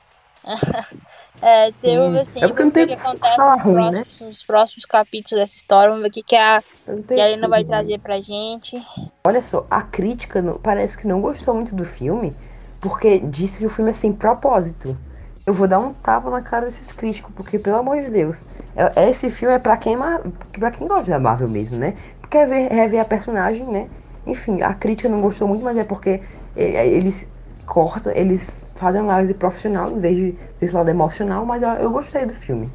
é, 1.41 1.71
ter 1.71 1.97
Hum, 1.97 2.03
viúva 2.11 2.19
é 2.19 2.25
sempre. 2.25 2.47
porque 2.49 2.63
não 2.63 2.71
Vamos 2.71 2.73
ver 2.73 2.73
tem 2.73 2.83
o 2.83 2.87
que 2.87 2.93
acontece 3.07 3.37
nos, 3.37 3.63
ruim, 3.63 3.73
né? 3.91 4.03
próximos, 4.03 4.19
nos 4.21 4.43
próximos 4.43 4.85
capítulos 4.85 5.41
dessa 5.41 5.55
história. 5.55 5.89
Vamos 5.89 6.03
ver 6.03 6.09
o 6.09 6.11
que, 6.11 6.23
que 6.23 6.35
a, 6.35 6.61
Eu 6.87 6.95
não 6.95 7.01
que 7.01 7.07
tenho 7.07 7.21
a 7.21 7.25
Helena 7.29 7.47
vai 7.47 7.63
trazer 7.63 7.99
pra 7.99 8.19
gente. 8.19 8.81
Olha 9.23 9.41
só, 9.41 9.65
a 9.71 9.81
crítica 9.81 10.43
parece 10.61 10.97
que 10.97 11.07
não 11.07 11.21
gostou 11.21 11.55
muito 11.55 11.73
do 11.73 11.85
filme, 11.85 12.33
porque 12.81 13.19
disse 13.19 13.59
que 13.59 13.65
o 13.65 13.69
filme 13.69 13.91
é 13.91 13.93
sem 13.93 14.11
propósito. 14.13 14.97
Eu 15.45 15.53
vou 15.53 15.67
dar 15.67 15.79
um 15.79 15.93
tapa 15.93 16.29
na 16.31 16.41
cara 16.41 16.65
desses 16.65 16.91
críticos, 16.91 17.31
porque, 17.35 17.59
pelo 17.59 17.77
amor 17.77 18.01
de 18.01 18.09
Deus, 18.09 18.41
é- 18.75 19.09
esse 19.09 19.29
filme 19.29 19.53
é 19.53 19.59
pra 19.59 19.77
quem, 19.77 19.95
pra 20.59 20.71
quem 20.71 20.87
gosta 20.87 21.11
da 21.11 21.19
Marvel 21.19 21.47
mesmo, 21.47 21.77
né? 21.77 21.93
Quer 22.29 22.47
ver, 22.47 22.67
rever 22.71 22.99
a 22.99 23.05
personagem, 23.05 23.63
né? 23.65 23.87
Enfim, 24.25 24.63
a 24.63 24.73
crítica 24.73 25.07
não 25.07 25.21
gostou 25.21 25.47
muito, 25.47 25.63
mas 25.63 25.77
é 25.77 25.83
porque 25.83 26.21
e- 26.55 26.61
eles 26.61 27.27
cortam, 27.65 28.11
eles 28.15 28.67
fazem 28.75 29.01
análise 29.01 29.35
profissional 29.35 29.91
em 29.91 29.99
vez 29.99 30.15
de 30.15 30.31
desse 30.59 30.73
lado 30.73 30.89
emocional, 30.89 31.45
mas 31.45 31.61
eu, 31.61 31.69
eu 31.69 31.91
gostei 31.91 32.25
do 32.25 32.33
filme. 32.33 32.67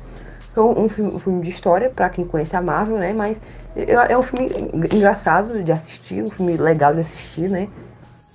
É 0.56 0.60
um, 0.60 0.88
filme, 0.88 1.12
um 1.14 1.18
filme 1.18 1.42
de 1.42 1.48
história 1.50 1.90
pra 1.90 2.08
quem 2.08 2.24
conhece 2.24 2.54
a 2.56 2.62
Marvel, 2.62 2.98
né? 2.98 3.12
Mas 3.12 3.40
é, 3.74 4.12
é 4.12 4.18
um 4.18 4.22
filme 4.22 4.48
engraçado 4.92 5.62
de 5.62 5.72
assistir, 5.72 6.22
um 6.22 6.30
filme 6.30 6.56
legal 6.56 6.92
de 6.94 7.00
assistir, 7.00 7.48
né? 7.48 7.68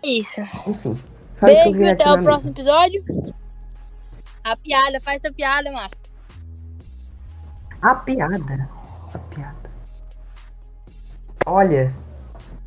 Isso. 0.04 0.42
Enfim. 0.68 1.00
Beijo, 1.42 1.64
queria 1.72 1.94
até 1.94 2.04
o 2.04 2.24
próximo 2.24 2.52
episódio. 2.52 3.04
A 4.46 4.56
piada, 4.56 5.02
faz 5.02 5.26
a 5.26 5.34
piada, 5.34 5.72
Marcos. 5.72 6.00
A 7.82 7.96
piada. 7.96 8.70
A 9.12 9.18
piada. 9.18 9.72
Olha, 11.48 11.92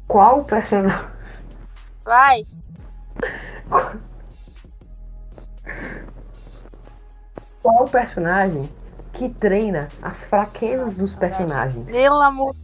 qual 0.08 0.42
personagem. 0.42 1.08
Vai. 2.04 2.44
Qual 7.62 7.88
personagem 7.88 8.68
que 9.12 9.28
treina 9.28 9.88
as 10.02 10.24
fraquezas 10.24 10.96
dos 10.96 11.14
personagens? 11.14 11.84
Pelo 11.84 12.20
amor 12.20 12.56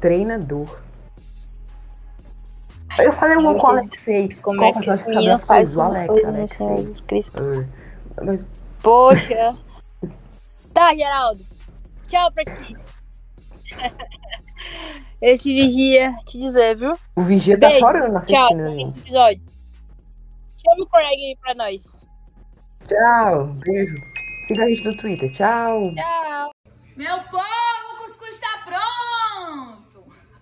Treinador. 0.00 0.80
Eu 2.98 3.12
falei 3.12 3.36
uma 3.36 3.52
o 3.52 3.66
Alexei. 3.66 4.30
Como 4.36 4.58
Qual 4.58 4.70
é 4.70 4.72
que 4.72 4.90
esse 4.90 5.08
menino 5.10 5.38
faz? 5.38 5.76
O 5.76 5.82
Alex, 5.82 6.06
coisas, 6.06 6.58
meu 6.58 6.68
Alexei. 6.78 7.87
Mas 8.24 8.44
Poxa. 8.82 9.56
tá, 10.72 10.94
Geraldo. 10.94 11.44
Tchau 12.06 12.32
pra 12.32 12.44
ti. 12.44 12.76
Esse 15.20 15.52
vigia 15.52 16.14
te 16.24 16.38
dizer, 16.38 16.76
viu? 16.76 16.96
o 17.16 17.22
Vigia 17.22 17.58
tá 17.58 17.68
Beijo. 17.68 17.80
chorando 17.80 18.20
Tchau, 18.26 18.46
até 18.46 18.70
gente. 18.70 18.82
esse 18.90 18.98
episódio. 19.00 19.42
Chama 20.62 20.82
o 20.84 20.86
Craig 20.86 21.06
aí 21.16 21.36
pra 21.40 21.54
nós. 21.54 21.96
Tchau, 22.86 23.46
beijo. 23.64 23.94
Siga 24.46 24.62
a 24.62 24.68
gente 24.68 24.84
no 24.84 24.96
Twitter. 24.96 25.32
Tchau. 25.34 25.94
Tchau. 25.94 26.50
Meu 26.96 27.16
povo 27.24 27.98